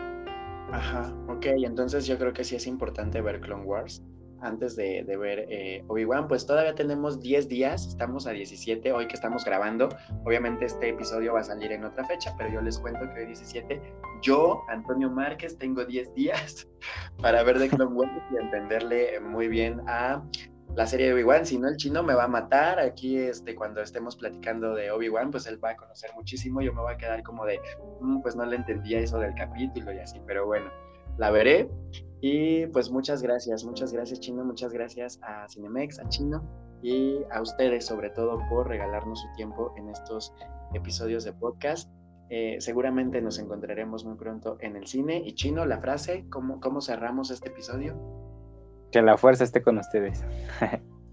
Ajá, 0.72 1.14
ok, 1.28 1.46
entonces 1.64 2.06
yo 2.06 2.18
creo 2.18 2.32
que 2.32 2.44
sí 2.44 2.56
es 2.56 2.66
importante 2.66 3.20
ver 3.20 3.40
Clone 3.40 3.64
Wars 3.64 4.02
antes 4.40 4.76
de, 4.76 5.02
ver 5.18 5.46
eh, 5.48 5.84
Obi-Wan, 5.88 6.28
pues 6.28 6.46
todavía 6.46 6.74
tenemos 6.74 7.20
10 7.20 7.48
días, 7.48 7.86
estamos 7.86 8.26
a 8.26 8.30
17, 8.30 8.92
hoy 8.92 9.06
que 9.06 9.14
estamos 9.14 9.44
grabando, 9.44 9.88
obviamente 10.24 10.66
este 10.66 10.90
episodio 10.90 11.34
va 11.34 11.40
a 11.40 11.44
salir 11.44 11.72
en 11.72 11.84
otra 11.84 12.04
fecha, 12.04 12.34
pero 12.36 12.52
yo 12.52 12.60
les 12.60 12.78
cuento 12.78 13.00
que 13.14 13.20
hoy 13.20 13.26
17, 13.26 13.80
yo, 14.22 14.62
Antonio 14.68 15.10
Márquez, 15.10 15.56
tengo 15.58 15.84
10 15.84 16.14
días 16.14 16.68
para 17.22 17.42
ver 17.42 17.58
The 17.58 17.68
Clone 17.68 17.94
Wars 17.94 18.12
y 18.32 18.36
entenderle 18.36 19.20
muy 19.20 19.48
bien 19.48 19.80
a 19.88 20.22
la 20.74 20.86
serie 20.86 21.06
de 21.06 21.14
Obi-Wan, 21.14 21.46
si 21.46 21.58
no 21.58 21.68
el 21.68 21.76
chino 21.76 22.02
me 22.02 22.14
va 22.14 22.24
a 22.24 22.28
matar, 22.28 22.78
aquí 22.78 23.16
este, 23.16 23.54
cuando 23.54 23.80
estemos 23.80 24.16
platicando 24.16 24.74
de 24.74 24.90
Obi-Wan, 24.90 25.30
pues 25.30 25.46
él 25.46 25.62
va 25.62 25.70
a 25.70 25.76
conocer 25.76 26.10
muchísimo, 26.14 26.60
yo 26.60 26.72
me 26.74 26.82
voy 26.82 26.94
a 26.94 26.96
quedar 26.98 27.22
como 27.22 27.46
de, 27.46 27.60
mm, 28.00 28.20
pues 28.20 28.36
no 28.36 28.44
le 28.44 28.56
entendía 28.56 28.98
eso 28.98 29.18
del 29.18 29.34
capítulo 29.34 29.92
y 29.92 29.98
así, 29.98 30.20
pero 30.26 30.46
bueno, 30.46 30.70
la 31.18 31.30
veré 31.30 31.68
y 32.20 32.66
pues 32.68 32.90
muchas 32.90 33.22
gracias, 33.22 33.64
muchas 33.64 33.92
gracias 33.92 34.20
Chino, 34.20 34.44
muchas 34.44 34.72
gracias 34.72 35.18
a 35.22 35.48
Cinemex, 35.48 35.98
a 35.98 36.08
Chino 36.08 36.42
y 36.82 37.20
a 37.30 37.40
ustedes 37.40 37.86
sobre 37.86 38.10
todo 38.10 38.38
por 38.50 38.68
regalarnos 38.68 39.20
su 39.20 39.32
tiempo 39.36 39.72
en 39.76 39.88
estos 39.88 40.34
episodios 40.74 41.24
de 41.24 41.32
podcast. 41.32 41.90
Eh, 42.28 42.56
seguramente 42.58 43.22
nos 43.22 43.38
encontraremos 43.38 44.04
muy 44.04 44.16
pronto 44.16 44.56
en 44.60 44.76
el 44.76 44.86
cine. 44.86 45.22
Y 45.24 45.34
Chino, 45.34 45.64
la 45.64 45.78
frase, 45.78 46.26
¿cómo, 46.28 46.60
cómo 46.60 46.80
cerramos 46.80 47.30
este 47.30 47.48
episodio? 47.48 48.25
Que 48.96 49.02
la 49.02 49.18
fuerza 49.18 49.44
esté 49.44 49.60
con 49.60 49.76
ustedes. 49.76 50.24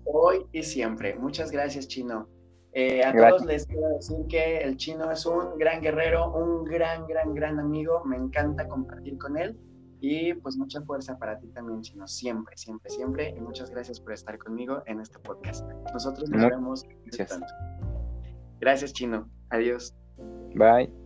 Hoy 0.05 0.45
y 0.53 0.63
siempre. 0.63 1.15
Muchas 1.15 1.51
gracias, 1.51 1.85
Chino. 1.89 2.29
Eh, 2.71 3.03
a 3.03 3.11
todos 3.11 3.43
les 3.43 3.65
quiero 3.65 3.89
decir 3.89 4.25
que 4.29 4.59
el 4.59 4.77
chino 4.77 5.11
es 5.11 5.25
un 5.25 5.57
gran 5.57 5.81
guerrero, 5.81 6.31
un 6.31 6.63
gran, 6.63 7.05
gran, 7.07 7.33
gran 7.33 7.59
amigo. 7.59 8.01
Me 8.05 8.15
encanta 8.15 8.65
compartir 8.69 9.17
con 9.17 9.37
él. 9.37 9.59
Y 9.99 10.33
pues 10.35 10.55
mucha 10.55 10.81
fuerza 10.83 11.17
para 11.17 11.37
ti 11.39 11.47
también, 11.49 11.81
Chino, 11.81 12.07
siempre, 12.07 12.55
siempre, 12.55 12.89
siempre. 12.89 13.33
Y 13.35 13.41
muchas 13.41 13.69
gracias 13.69 13.99
por 13.99 14.13
estar 14.13 14.37
conmigo 14.37 14.81
en 14.85 15.01
este 15.01 15.19
podcast. 15.19 15.69
Nosotros 15.91 16.29
nos 16.29 16.51
vemos. 16.51 16.85
Gracias. 17.07 17.37
gracias, 18.61 18.93
Chino. 18.93 19.29
Adiós. 19.49 19.93
Bye. 20.55 21.02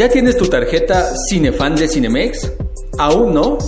¿Ya 0.00 0.08
tienes 0.08 0.38
tu 0.38 0.46
tarjeta 0.46 1.12
Cinefan 1.28 1.76
de 1.76 1.86
Cinemex? 1.86 2.50
¿Aún 2.96 3.34
no? 3.34 3.58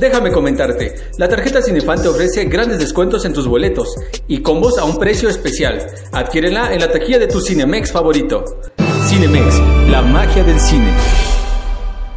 Déjame 0.00 0.32
comentarte, 0.32 0.96
la 1.16 1.28
tarjeta 1.28 1.62
Cinefan 1.62 2.02
te 2.02 2.08
ofrece 2.08 2.44
grandes 2.46 2.80
descuentos 2.80 3.24
en 3.24 3.32
tus 3.32 3.46
boletos 3.46 3.94
y 4.26 4.42
combos 4.42 4.78
a 4.78 4.84
un 4.84 4.98
precio 4.98 5.28
especial. 5.28 5.86
Adquiérela 6.10 6.74
en 6.74 6.80
la 6.80 6.90
taquilla 6.90 7.20
de 7.20 7.28
tu 7.28 7.40
Cinemex 7.40 7.92
favorito. 7.92 8.44
Cinemex, 9.06 9.60
la 9.88 10.02
magia 10.02 10.42
del 10.42 10.58
cine. 10.58 10.92